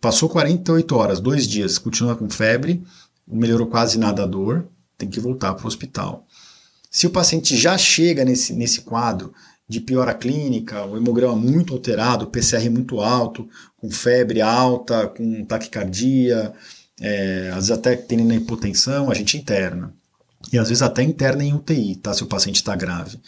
Passou 0.00 0.28
48 0.28 0.96
horas, 0.96 1.20
dois 1.20 1.46
dias, 1.46 1.76
continua 1.76 2.16
com 2.16 2.30
febre, 2.30 2.82
melhorou 3.26 3.66
quase 3.66 3.98
nada 3.98 4.22
a 4.22 4.26
dor, 4.26 4.68
tem 4.96 5.08
que 5.08 5.20
voltar 5.20 5.54
para 5.54 5.64
o 5.64 5.68
hospital. 5.68 6.26
Se 6.98 7.06
o 7.06 7.10
paciente 7.10 7.56
já 7.56 7.78
chega 7.78 8.24
nesse, 8.24 8.52
nesse 8.52 8.80
quadro 8.80 9.32
de 9.68 9.80
piora 9.80 10.12
clínica, 10.12 10.84
o 10.84 10.96
hemograma 10.96 11.36
muito 11.36 11.72
alterado, 11.72 12.24
o 12.24 12.28
PCR 12.28 12.68
muito 12.70 13.00
alto, 13.00 13.48
com 13.76 13.88
febre 13.88 14.40
alta, 14.40 15.06
com 15.06 15.44
taquicardia, 15.44 16.52
é, 17.00 17.50
às 17.50 17.68
vezes 17.68 17.70
até 17.70 17.94
tendo 17.94 18.34
hipotensão, 18.34 19.12
a 19.12 19.14
gente 19.14 19.38
interna. 19.38 19.94
E 20.52 20.58
às 20.58 20.70
vezes 20.70 20.82
até 20.82 21.04
interna 21.04 21.44
em 21.44 21.54
UTI, 21.54 21.94
tá? 21.94 22.12
Se 22.12 22.24
o 22.24 22.26
paciente 22.26 22.56
está 22.56 22.74
grave. 22.74 23.20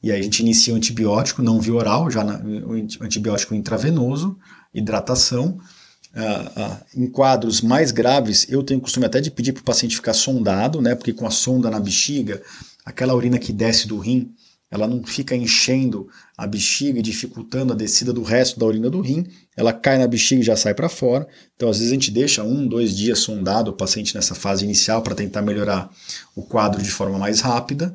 E 0.00 0.12
aí 0.12 0.20
a 0.20 0.22
gente 0.22 0.38
inicia 0.38 0.72
o 0.72 0.76
antibiótico 0.76 1.42
não 1.42 1.60
via 1.60 1.74
oral, 1.74 2.08
já 2.08 2.22
na, 2.22 2.38
o 2.38 2.74
antibiótico 3.04 3.56
intravenoso, 3.56 4.38
hidratação. 4.72 5.58
Ah, 6.14 6.52
ah, 6.54 6.80
em 6.94 7.08
quadros 7.08 7.60
mais 7.60 7.90
graves, 7.90 8.46
eu 8.48 8.62
tenho 8.62 8.80
costume 8.80 9.04
até 9.04 9.20
de 9.20 9.32
pedir 9.32 9.52
para 9.52 9.62
o 9.62 9.64
paciente 9.64 9.96
ficar 9.96 10.14
sondado, 10.14 10.80
né? 10.80 10.94
Porque 10.94 11.12
com 11.12 11.26
a 11.26 11.30
sonda 11.30 11.68
na 11.68 11.80
bexiga, 11.80 12.40
aquela 12.86 13.14
urina 13.14 13.36
que 13.36 13.52
desce 13.52 13.88
do 13.88 13.98
rim, 13.98 14.32
ela 14.70 14.86
não 14.86 15.02
fica 15.02 15.34
enchendo 15.34 16.08
a 16.36 16.46
bexiga 16.46 17.00
e 17.00 17.02
dificultando 17.02 17.72
a 17.72 17.76
descida 17.76 18.12
do 18.12 18.22
resto 18.22 18.58
da 18.58 18.66
urina 18.66 18.88
do 18.88 19.00
rim, 19.00 19.26
ela 19.56 19.72
cai 19.72 19.98
na 19.98 20.06
bexiga 20.06 20.40
e 20.40 20.44
já 20.44 20.56
sai 20.56 20.72
para 20.72 20.88
fora. 20.88 21.26
Então, 21.54 21.68
às 21.68 21.78
vezes, 21.78 21.90
a 21.90 21.94
gente 21.94 22.10
deixa 22.10 22.42
um, 22.42 22.66
dois 22.66 22.96
dias 22.96 23.18
sondado 23.18 23.70
o 23.70 23.76
paciente 23.76 24.14
nessa 24.14 24.34
fase 24.34 24.64
inicial 24.64 25.02
para 25.02 25.14
tentar 25.14 25.42
melhorar 25.42 25.90
o 26.34 26.42
quadro 26.42 26.82
de 26.82 26.90
forma 26.90 27.18
mais 27.18 27.40
rápida. 27.40 27.94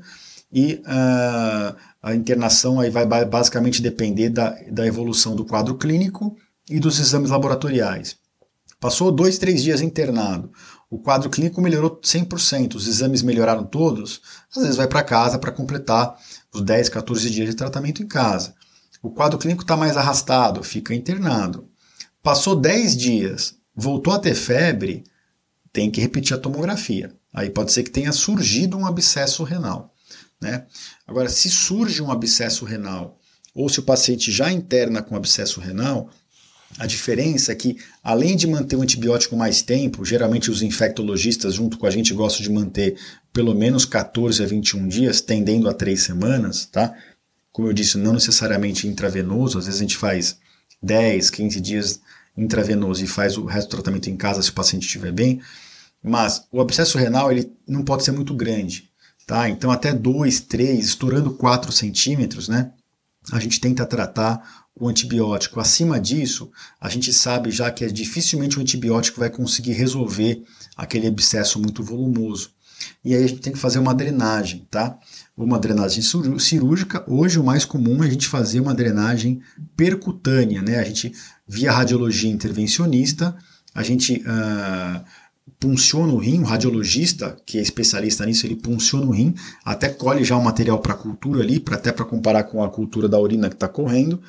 E 0.51 0.81
uh, 0.85 1.75
a 2.03 2.13
internação 2.13 2.79
aí 2.79 2.89
vai 2.89 3.05
basicamente 3.05 3.81
depender 3.81 4.29
da, 4.29 4.57
da 4.69 4.85
evolução 4.85 5.35
do 5.35 5.45
quadro 5.45 5.75
clínico 5.77 6.35
e 6.69 6.79
dos 6.79 6.99
exames 6.99 7.29
laboratoriais. 7.29 8.17
Passou 8.79 9.11
dois, 9.11 9.37
três 9.37 9.61
dias 9.61 9.81
internado, 9.81 10.51
o 10.91 10.99
quadro 10.99 11.29
clínico 11.29 11.61
melhorou 11.61 12.01
100%, 12.01 12.75
os 12.75 12.85
exames 12.85 13.21
melhoraram 13.21 13.63
todos, 13.63 14.21
às 14.53 14.61
vezes 14.61 14.75
vai 14.75 14.89
para 14.89 15.01
casa 15.01 15.39
para 15.39 15.49
completar 15.49 16.19
os 16.53 16.61
10, 16.61 16.89
14 16.89 17.29
dias 17.29 17.49
de 17.49 17.55
tratamento 17.55 18.03
em 18.03 18.07
casa. 18.07 18.53
O 19.01 19.09
quadro 19.09 19.39
clínico 19.39 19.61
está 19.61 19.77
mais 19.77 19.95
arrastado, 19.95 20.61
fica 20.61 20.93
internado. 20.93 21.69
Passou 22.21 22.57
10 22.57 22.97
dias, 22.97 23.55
voltou 23.73 24.11
a 24.11 24.19
ter 24.19 24.35
febre, 24.35 25.05
tem 25.71 25.89
que 25.89 26.01
repetir 26.01 26.35
a 26.35 26.39
tomografia. 26.39 27.15
Aí 27.33 27.49
pode 27.49 27.71
ser 27.71 27.83
que 27.83 27.89
tenha 27.89 28.11
surgido 28.11 28.77
um 28.77 28.85
abscesso 28.85 29.45
renal. 29.45 29.93
Né? 30.41 30.65
Agora, 31.07 31.29
se 31.29 31.49
surge 31.49 32.01
um 32.01 32.11
abscesso 32.11 32.65
renal 32.65 33.17
ou 33.55 33.69
se 33.69 33.79
o 33.79 33.83
paciente 33.83 34.29
já 34.29 34.51
interna 34.51 35.01
com 35.01 35.15
abscesso 35.15 35.61
renal, 35.61 36.09
a 36.77 36.85
diferença 36.85 37.51
é 37.51 37.55
que, 37.55 37.77
além 38.03 38.35
de 38.35 38.47
manter 38.47 38.75
o 38.75 38.81
antibiótico 38.81 39.35
mais 39.35 39.61
tempo, 39.61 40.05
geralmente 40.05 40.49
os 40.49 40.61
infectologistas, 40.61 41.53
junto 41.53 41.77
com 41.77 41.85
a 41.85 41.91
gente, 41.91 42.13
gostam 42.13 42.43
de 42.43 42.49
manter 42.49 42.97
pelo 43.31 43.53
menos 43.53 43.85
14 43.85 44.43
a 44.43 44.45
21 44.45 44.87
dias, 44.87 45.21
tendendo 45.21 45.69
a 45.69 45.73
3 45.73 46.01
semanas, 46.01 46.65
tá? 46.65 46.93
Como 47.51 47.67
eu 47.67 47.73
disse, 47.73 47.97
não 47.97 48.13
necessariamente 48.13 48.87
intravenoso, 48.87 49.57
às 49.57 49.65
vezes 49.65 49.79
a 49.79 49.83
gente 49.83 49.97
faz 49.97 50.37
10, 50.81 51.29
15 51.29 51.59
dias 51.61 51.99
intravenoso 52.35 53.03
e 53.03 53.07
faz 53.07 53.37
o 53.37 53.45
resto 53.45 53.67
do 53.67 53.71
tratamento 53.71 54.09
em 54.09 54.15
casa 54.15 54.41
se 54.41 54.49
o 54.49 54.53
paciente 54.53 54.85
estiver 54.85 55.11
bem. 55.11 55.41
Mas 56.03 56.47
o 56.51 56.61
abscesso 56.61 56.97
renal 56.97 57.31
ele 57.31 57.51
não 57.67 57.83
pode 57.83 58.03
ser 58.03 58.11
muito 58.11 58.33
grande, 58.33 58.89
tá? 59.27 59.49
Então 59.49 59.69
até 59.69 59.93
2, 59.93 60.39
3, 60.41 60.85
estourando 60.85 61.31
4 61.31 61.71
centímetros, 61.71 62.47
né? 62.47 62.71
A 63.31 63.39
gente 63.39 63.59
tenta 63.59 63.85
tratar 63.85 64.60
o 64.79 64.87
antibiótico. 64.87 65.59
Acima 65.59 65.99
disso, 65.99 66.51
a 66.79 66.89
gente 66.89 67.11
sabe 67.13 67.51
já 67.51 67.69
que 67.71 67.85
é 67.85 67.87
dificilmente 67.87 68.57
o 68.57 68.61
antibiótico 68.61 69.19
vai 69.19 69.29
conseguir 69.29 69.73
resolver 69.73 70.43
aquele 70.75 71.07
abscesso 71.07 71.59
muito 71.59 71.83
volumoso. 71.83 72.51
E 73.03 73.15
aí 73.15 73.23
a 73.23 73.27
gente 73.27 73.41
tem 73.41 73.53
que 73.53 73.59
fazer 73.59 73.79
uma 73.79 73.93
drenagem, 73.93 74.65
tá? 74.69 74.97
Uma 75.37 75.59
drenagem 75.59 76.03
cirúrgica. 76.39 77.03
Hoje 77.07 77.39
o 77.39 77.43
mais 77.43 77.65
comum 77.65 78.03
é 78.03 78.07
a 78.07 78.09
gente 78.09 78.27
fazer 78.27 78.59
uma 78.59 78.73
drenagem 78.73 79.41
percutânea, 79.75 80.61
né? 80.61 80.79
A 80.79 80.83
gente, 80.83 81.11
via 81.47 81.71
radiologia 81.71 82.31
intervencionista, 82.31 83.35
a 83.73 83.83
gente 83.83 84.23
uh, 84.25 85.03
punciona 85.59 86.11
o 86.13 86.17
rim, 86.17 86.41
o 86.41 86.45
radiologista, 86.45 87.37
que 87.45 87.57
é 87.57 87.61
especialista 87.61 88.25
nisso, 88.25 88.45
ele 88.45 88.55
punciona 88.55 89.05
o 89.05 89.11
rim, 89.11 89.35
até 89.63 89.89
colhe 89.89 90.23
já 90.23 90.35
o 90.35 90.43
material 90.43 90.79
para 90.79 90.93
cultura 90.93 91.41
ali, 91.41 91.59
pra, 91.59 91.75
até 91.75 91.91
para 91.91 92.05
comparar 92.05 92.43
com 92.45 92.63
a 92.63 92.69
cultura 92.69 93.07
da 93.07 93.19
urina 93.19 93.47
que 93.47 93.55
está 93.55 93.67
correndo, 93.67 94.21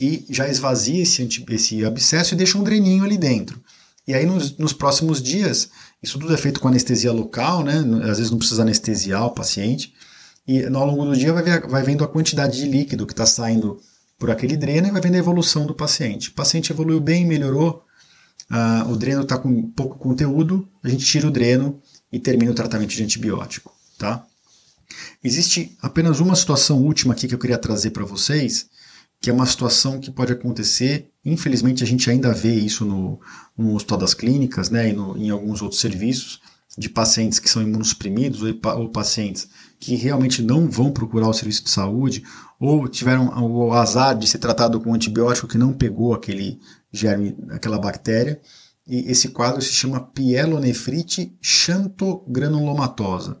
e 0.00 0.24
já 0.30 0.48
esvazia 0.48 1.02
esse, 1.02 1.44
esse 1.50 1.84
abscesso 1.84 2.34
e 2.34 2.36
deixa 2.36 2.58
um 2.58 2.62
dreninho 2.62 3.04
ali 3.04 3.18
dentro. 3.18 3.60
E 4.06 4.14
aí 4.14 4.24
nos, 4.24 4.56
nos, 4.56 4.72
próximos 4.72 5.22
dias, 5.22 5.68
isso 6.02 6.18
tudo 6.18 6.32
é 6.32 6.36
feito 6.36 6.60
com 6.60 6.68
anestesia 6.68 7.12
local, 7.12 7.62
né? 7.62 7.84
Às 8.04 8.16
vezes 8.16 8.30
não 8.30 8.38
precisa 8.38 8.62
anestesiar 8.62 9.26
o 9.26 9.32
paciente. 9.32 9.92
E 10.46 10.64
ao 10.64 10.86
longo 10.86 11.04
do 11.04 11.16
dia 11.16 11.32
vai, 11.32 11.42
ver, 11.42 11.66
vai 11.66 11.82
vendo 11.82 12.02
a 12.02 12.08
quantidade 12.08 12.56
de 12.56 12.66
líquido 12.66 13.06
que 13.06 13.12
está 13.12 13.26
saindo 13.26 13.78
por 14.18 14.30
aquele 14.30 14.56
dreno 14.56 14.88
e 14.88 14.90
vai 14.90 15.00
vendo 15.00 15.16
a 15.16 15.18
evolução 15.18 15.66
do 15.66 15.74
paciente. 15.74 16.30
O 16.30 16.32
paciente 16.32 16.72
evoluiu 16.72 17.00
bem, 17.00 17.26
melhorou, 17.26 17.84
uh, 18.50 18.90
o 18.90 18.96
dreno 18.96 19.22
está 19.22 19.36
com 19.36 19.70
pouco 19.70 19.98
conteúdo, 19.98 20.66
a 20.82 20.88
gente 20.88 21.04
tira 21.04 21.28
o 21.28 21.30
dreno 21.30 21.80
e 22.10 22.18
termina 22.18 22.50
o 22.50 22.54
tratamento 22.54 22.90
de 22.90 23.04
antibiótico, 23.04 23.72
tá? 23.98 24.24
Existe 25.22 25.76
apenas 25.82 26.18
uma 26.18 26.34
situação 26.34 26.82
última 26.82 27.12
aqui 27.12 27.28
que 27.28 27.34
eu 27.34 27.38
queria 27.38 27.58
trazer 27.58 27.90
para 27.90 28.04
vocês, 28.04 28.66
que 29.20 29.30
é 29.30 29.32
uma 29.32 29.46
situação 29.46 30.00
que 30.00 30.10
pode 30.10 30.32
acontecer. 30.32 31.10
Infelizmente, 31.24 31.82
a 31.82 31.86
gente 31.86 32.08
ainda 32.10 32.32
vê 32.32 32.54
isso 32.54 32.84
no, 32.84 33.20
no 33.56 33.74
Hospital 33.74 33.98
das 33.98 34.14
Clínicas 34.14 34.70
né, 34.70 34.90
e 34.90 34.92
no, 34.92 35.16
em 35.16 35.30
alguns 35.30 35.60
outros 35.62 35.80
serviços, 35.80 36.40
de 36.76 36.88
pacientes 36.88 37.40
que 37.40 37.50
são 37.50 37.60
imunossuprimidos 37.60 38.42
ou, 38.42 38.54
ou 38.76 38.88
pacientes 38.90 39.48
que 39.80 39.96
realmente 39.96 40.42
não 40.42 40.68
vão 40.68 40.92
procurar 40.92 41.28
o 41.28 41.32
serviço 41.32 41.64
de 41.64 41.70
saúde 41.70 42.22
ou 42.58 42.88
tiveram 42.88 43.28
o 43.42 43.72
azar 43.72 44.16
de 44.16 44.28
ser 44.28 44.38
tratado 44.38 44.80
com 44.80 44.90
um 44.90 44.94
antibiótico 44.94 45.48
que 45.48 45.58
não 45.58 45.72
pegou 45.72 46.14
aquele 46.14 46.60
germe, 46.92 47.36
aquela 47.50 47.78
bactéria. 47.78 48.40
E 48.86 49.10
esse 49.10 49.28
quadro 49.28 49.60
se 49.60 49.72
chama 49.72 50.00
pielonefrite 50.00 51.36
xantogranulomatosa. 51.42 53.38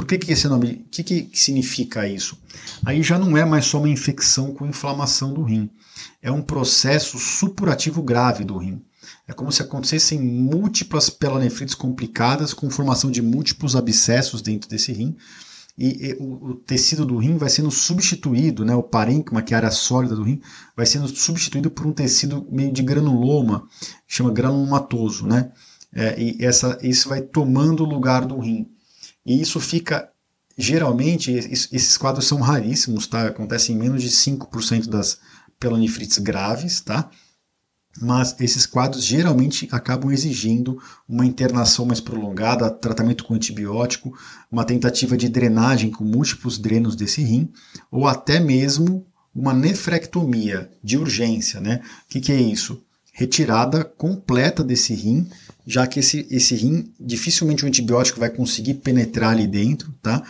Por 0.00 0.06
que, 0.06 0.16
que 0.16 0.32
esse 0.32 0.48
nome? 0.48 0.82
O 0.86 0.88
que, 0.90 1.04
que 1.04 1.30
significa 1.34 2.08
isso? 2.08 2.38
Aí 2.86 3.02
já 3.02 3.18
não 3.18 3.36
é 3.36 3.44
mais 3.44 3.66
só 3.66 3.76
uma 3.76 3.88
infecção 3.90 4.54
com 4.54 4.66
inflamação 4.66 5.34
do 5.34 5.42
rim. 5.42 5.68
É 6.22 6.32
um 6.32 6.40
processo 6.40 7.18
supurativo 7.18 8.02
grave 8.02 8.42
do 8.42 8.56
rim. 8.56 8.82
É 9.28 9.34
como 9.34 9.52
se 9.52 9.60
acontecessem 9.60 10.18
múltiplas 10.18 11.10
pelonefrites 11.10 11.74
complicadas 11.74 12.54
com 12.54 12.70
formação 12.70 13.10
de 13.10 13.20
múltiplos 13.20 13.76
abscessos 13.76 14.40
dentro 14.40 14.70
desse 14.70 14.90
rim. 14.90 15.18
E, 15.76 16.06
e 16.08 16.14
o, 16.18 16.52
o, 16.52 16.54
tecido 16.54 17.04
do 17.04 17.18
rim 17.18 17.36
vai 17.36 17.50
sendo 17.50 17.70
substituído, 17.70 18.64
né, 18.64 18.74
o 18.74 18.82
parênquima, 18.82 19.42
que 19.42 19.52
é 19.52 19.56
a 19.56 19.58
área 19.58 19.70
sólida 19.70 20.16
do 20.16 20.22
rim, 20.22 20.40
vai 20.74 20.86
sendo 20.86 21.08
substituído 21.08 21.70
por 21.70 21.86
um 21.86 21.92
tecido 21.92 22.48
meio 22.50 22.72
de 22.72 22.82
granuloma, 22.82 23.68
chama 24.08 24.30
granulomatoso. 24.30 25.26
Né? 25.26 25.52
É, 25.92 26.18
e 26.18 26.42
essa, 26.42 26.78
isso 26.80 27.10
vai 27.10 27.20
tomando 27.20 27.84
o 27.84 27.86
lugar 27.86 28.24
do 28.24 28.38
rim. 28.38 28.66
E 29.24 29.40
isso 29.40 29.60
fica, 29.60 30.10
geralmente, 30.56 31.30
esses 31.32 31.96
quadros 31.96 32.26
são 32.26 32.40
raríssimos, 32.40 33.06
tá? 33.06 33.26
Acontecem 33.26 33.74
em 33.74 33.78
menos 33.78 34.02
de 34.02 34.10
5% 34.10 34.88
das 34.88 35.18
pelonefrites 35.58 36.18
graves, 36.18 36.80
tá? 36.80 37.10
Mas 38.00 38.36
esses 38.40 38.66
quadros 38.66 39.04
geralmente 39.04 39.68
acabam 39.72 40.12
exigindo 40.12 40.80
uma 41.08 41.26
internação 41.26 41.84
mais 41.84 42.00
prolongada, 42.00 42.70
tratamento 42.70 43.24
com 43.24 43.34
antibiótico, 43.34 44.16
uma 44.50 44.64
tentativa 44.64 45.16
de 45.16 45.28
drenagem 45.28 45.90
com 45.90 46.04
múltiplos 46.04 46.56
drenos 46.56 46.94
desse 46.94 47.22
rim, 47.22 47.52
ou 47.90 48.06
até 48.06 48.38
mesmo 48.38 49.06
uma 49.34 49.52
nefrectomia 49.52 50.70
de 50.82 50.96
urgência, 50.96 51.60
né? 51.60 51.82
O 52.04 52.08
que, 52.08 52.20
que 52.20 52.32
é 52.32 52.40
isso? 52.40 52.82
Retirada 53.12 53.84
completa 53.84 54.62
desse 54.62 54.94
rim 54.94 55.28
já 55.66 55.86
que 55.86 56.00
esse, 56.00 56.26
esse 56.30 56.54
rim, 56.54 56.92
dificilmente 56.98 57.64
o 57.64 57.68
antibiótico 57.68 58.20
vai 58.20 58.30
conseguir 58.30 58.74
penetrar 58.74 59.32
ali 59.32 59.46
dentro, 59.46 59.94
tá? 60.02 60.22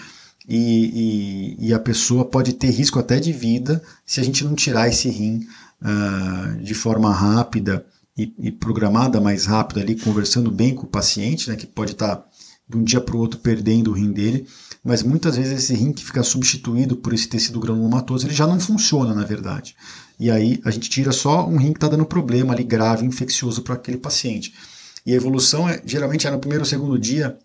E, 0.48 1.56
e, 1.58 1.68
e, 1.68 1.74
a 1.74 1.78
pessoa 1.78 2.24
pode 2.24 2.54
ter 2.54 2.70
risco 2.70 2.98
até 2.98 3.20
de 3.20 3.32
vida 3.32 3.82
se 4.04 4.20
a 4.20 4.24
gente 4.24 4.42
não 4.42 4.54
tirar 4.54 4.88
esse 4.88 5.08
rim 5.08 5.46
uh, 5.80 6.60
de 6.60 6.74
forma 6.74 7.12
rápida 7.12 7.86
e, 8.16 8.32
e, 8.38 8.50
programada 8.50 9.20
mais 9.20 9.46
rápida 9.46 9.80
ali, 9.80 9.94
conversando 9.94 10.50
bem 10.50 10.74
com 10.74 10.84
o 10.84 10.90
paciente, 10.90 11.48
né, 11.48 11.56
que 11.56 11.66
pode 11.66 11.92
estar 11.92 12.16
tá, 12.16 12.26
de 12.68 12.76
um 12.76 12.82
dia 12.82 13.00
para 13.00 13.16
o 13.16 13.20
outro 13.20 13.38
perdendo 13.38 13.90
o 13.90 13.94
rim 13.94 14.12
dele, 14.12 14.46
mas 14.82 15.02
muitas 15.02 15.36
vezes 15.36 15.52
esse 15.52 15.74
rim 15.74 15.92
que 15.92 16.04
fica 16.04 16.22
substituído 16.22 16.96
por 16.96 17.12
esse 17.12 17.28
tecido 17.28 17.60
granulomatoso, 17.60 18.26
ele 18.26 18.34
já 18.34 18.46
não 18.46 18.58
funciona 18.58 19.14
na 19.14 19.24
verdade. 19.24 19.76
E 20.18 20.30
aí 20.30 20.60
a 20.64 20.70
gente 20.70 20.90
tira 20.90 21.12
só 21.12 21.46
um 21.46 21.56
rim 21.56 21.72
que 21.72 21.78
está 21.78 21.88
dando 21.88 22.04
problema 22.04 22.52
ali 22.52 22.64
grave, 22.64 23.06
infeccioso 23.06 23.62
para 23.62 23.74
aquele 23.74 23.98
paciente. 23.98 24.52
E 25.04 25.12
a 25.12 25.16
evolução 25.16 25.68
é, 25.68 25.80
geralmente 25.84 26.26
é 26.26 26.30
no 26.30 26.38
primeiro 26.38 26.62
ou 26.62 26.68
segundo 26.68 26.98
dia, 26.98 27.38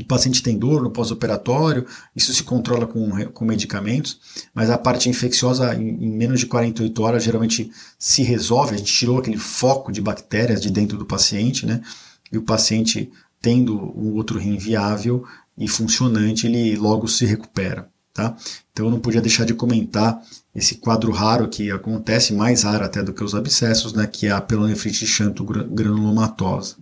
o 0.00 0.04
paciente 0.04 0.42
tem 0.42 0.58
dor 0.58 0.82
no 0.82 0.90
pós-operatório, 0.90 1.86
isso 2.16 2.32
se 2.32 2.42
controla 2.42 2.86
com, 2.86 3.10
com 3.26 3.44
medicamentos, 3.44 4.18
mas 4.54 4.70
a 4.70 4.78
parte 4.78 5.08
infecciosa 5.08 5.74
em, 5.74 5.88
em, 5.88 6.10
menos 6.10 6.40
de 6.40 6.46
48 6.46 7.02
horas 7.02 7.24
geralmente 7.24 7.70
se 7.98 8.22
resolve, 8.22 8.74
a 8.74 8.78
gente 8.78 8.92
tirou 8.92 9.18
aquele 9.18 9.36
foco 9.36 9.92
de 9.92 10.00
bactérias 10.00 10.62
de 10.62 10.70
dentro 10.70 10.96
do 10.96 11.04
paciente, 11.04 11.66
né? 11.66 11.82
E 12.32 12.38
o 12.38 12.42
paciente 12.42 13.12
tendo 13.40 13.76
um 13.76 14.14
outro 14.14 14.38
rim 14.38 14.56
viável 14.56 15.26
e 15.58 15.68
funcionante, 15.68 16.46
ele 16.46 16.74
logo 16.76 17.06
se 17.06 17.26
recupera, 17.26 17.86
tá? 18.14 18.34
Então 18.72 18.86
eu 18.86 18.90
não 18.90 19.00
podia 19.00 19.20
deixar 19.20 19.44
de 19.44 19.52
comentar 19.52 20.22
esse 20.54 20.76
quadro 20.76 21.12
raro 21.12 21.48
que 21.48 21.70
acontece, 21.70 22.32
mais 22.32 22.62
raro 22.62 22.84
até 22.84 23.02
do 23.02 23.12
que 23.12 23.22
os 23.22 23.34
abscessos, 23.34 23.92
né? 23.92 24.06
Que 24.06 24.28
é 24.28 24.30
a 24.30 24.40
pelonefrite 24.40 25.06
xantogranulomatosa. 25.06 26.76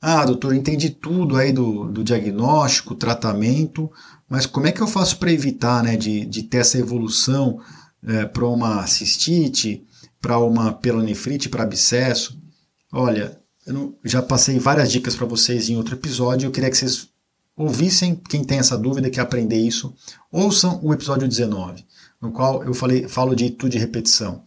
Ah, 0.00 0.24
doutor, 0.24 0.54
entendi 0.54 0.90
tudo 0.90 1.36
aí 1.36 1.52
do, 1.52 1.90
do 1.90 2.04
diagnóstico, 2.04 2.94
tratamento, 2.94 3.90
mas 4.28 4.46
como 4.46 4.66
é 4.66 4.72
que 4.72 4.80
eu 4.80 4.86
faço 4.86 5.18
para 5.18 5.32
evitar 5.32 5.82
né, 5.82 5.96
de, 5.96 6.24
de 6.24 6.42
ter 6.42 6.58
essa 6.58 6.78
evolução 6.78 7.60
é, 8.06 8.24
para 8.24 8.46
uma 8.46 8.86
cistite, 8.86 9.84
para 10.20 10.38
uma 10.38 10.72
pelonefrite, 10.72 11.48
para 11.48 11.64
abscesso? 11.64 12.38
Olha, 12.92 13.40
eu 13.66 13.74
não, 13.74 13.94
já 14.04 14.22
passei 14.22 14.58
várias 14.58 14.90
dicas 14.90 15.16
para 15.16 15.26
vocês 15.26 15.68
em 15.68 15.76
outro 15.76 15.94
episódio, 15.94 16.46
eu 16.46 16.50
queria 16.50 16.70
que 16.70 16.76
vocês 16.76 17.08
ouvissem, 17.56 18.14
quem 18.14 18.44
tem 18.44 18.58
essa 18.58 18.78
dúvida, 18.78 19.10
quer 19.10 19.20
aprender 19.20 19.58
isso, 19.58 19.92
ouçam 20.30 20.78
o 20.82 20.94
episódio 20.94 21.26
19, 21.26 21.84
no 22.20 22.30
qual 22.30 22.62
eu 22.62 22.72
falei, 22.72 23.08
falo 23.08 23.34
de 23.34 23.50
tudo 23.50 23.72
de 23.72 23.78
repetição. 23.78 24.44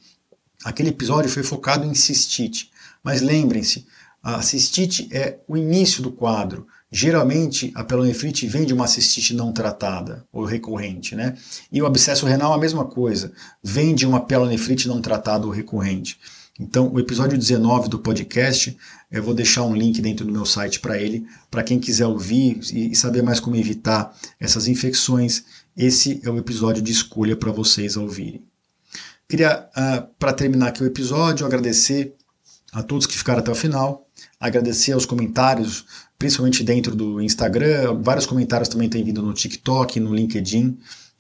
Aquele 0.63 0.89
episódio 0.89 1.29
foi 1.29 1.43
focado 1.43 1.85
em 1.85 1.93
cistite, 1.93 2.71
mas 3.03 3.21
lembrem-se, 3.21 3.85
a 4.23 4.41
cistite 4.41 5.09
é 5.11 5.39
o 5.47 5.57
início 5.57 6.03
do 6.03 6.11
quadro. 6.11 6.67
Geralmente, 6.91 7.71
a 7.73 7.83
pelonefrite 7.83 8.45
vem 8.47 8.65
de 8.65 8.73
uma 8.73 8.85
cistite 8.85 9.33
não 9.33 9.51
tratada 9.51 10.25
ou 10.31 10.43
recorrente, 10.43 11.15
né? 11.15 11.35
E 11.71 11.81
o 11.81 11.85
abscesso 11.85 12.25
renal 12.25 12.53
a 12.53 12.57
mesma 12.57 12.85
coisa, 12.85 13.31
vem 13.63 13.95
de 13.95 14.05
uma 14.05 14.19
pelonefrite 14.19 14.87
não 14.87 15.01
tratada 15.01 15.45
ou 15.45 15.51
recorrente. 15.51 16.19
Então, 16.59 16.91
o 16.93 16.99
episódio 16.99 17.37
19 17.37 17.89
do 17.89 17.97
podcast, 17.97 18.77
eu 19.09 19.23
vou 19.23 19.33
deixar 19.33 19.63
um 19.63 19.73
link 19.73 19.99
dentro 20.01 20.25
do 20.25 20.31
meu 20.31 20.45
site 20.45 20.79
para 20.79 21.01
ele, 21.01 21.25
para 21.49 21.63
quem 21.63 21.79
quiser 21.79 22.05
ouvir 22.05 22.59
e 22.71 22.95
saber 22.95 23.23
mais 23.23 23.39
como 23.39 23.55
evitar 23.55 24.15
essas 24.39 24.67
infecções. 24.67 25.43
Esse 25.75 26.21
é 26.23 26.29
o 26.29 26.37
episódio 26.37 26.81
de 26.83 26.91
escolha 26.91 27.35
para 27.35 27.51
vocês 27.51 27.97
ouvirem. 27.97 28.43
Queria, 29.27 29.69
uh, 29.75 30.07
para 30.19 30.33
terminar 30.33 30.67
aqui 30.67 30.83
o 30.83 30.85
episódio, 30.85 31.45
agradecer 31.45 32.13
a 32.73 32.83
todos 32.83 33.07
que 33.07 33.17
ficaram 33.17 33.39
até 33.39 33.49
o 33.49 33.55
final 33.55 34.07
agradecer 34.41 34.91
aos 34.93 35.05
comentários, 35.05 35.85
principalmente 36.17 36.63
dentro 36.63 36.95
do 36.95 37.21
Instagram. 37.21 38.01
Vários 38.01 38.25
comentários 38.25 38.67
também 38.67 38.89
têm 38.89 39.03
vindo 39.03 39.21
no 39.21 39.33
TikTok, 39.33 39.99
no 39.99 40.15
LinkedIn 40.15 40.79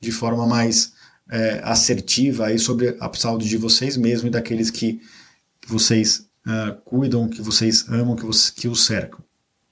de 0.00 0.12
forma 0.12 0.46
mais 0.46 0.92
é, 1.28 1.60
assertiva 1.64 2.46
aí 2.46 2.58
sobre 2.58 2.96
a 3.00 3.10
saúde 3.14 3.48
de 3.48 3.56
vocês 3.56 3.96
mesmos 3.96 4.28
e 4.28 4.30
daqueles 4.30 4.70
que, 4.70 5.00
vocês 5.66 6.26
uh, 6.46 6.74
cuidam, 6.84 7.28
que 7.28 7.40
vocês 7.40 7.86
amam, 7.88 8.14
que, 8.14 8.24
você, 8.24 8.52
que 8.52 8.68
os 8.68 8.84
cercam. 8.84 9.20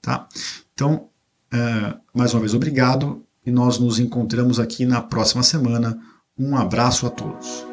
Tá? 0.01 0.27
Então, 0.73 1.09
uh, 1.53 1.99
mais 2.13 2.33
uma 2.33 2.39
vez, 2.39 2.53
obrigado 2.53 3.23
e 3.45 3.51
nós 3.51 3.77
nos 3.77 3.99
encontramos 3.99 4.59
aqui 4.59 4.85
na 4.85 5.01
próxima 5.01 5.43
semana. 5.43 5.99
Um 6.37 6.57
abraço 6.57 7.05
a 7.05 7.09
todos. 7.09 7.72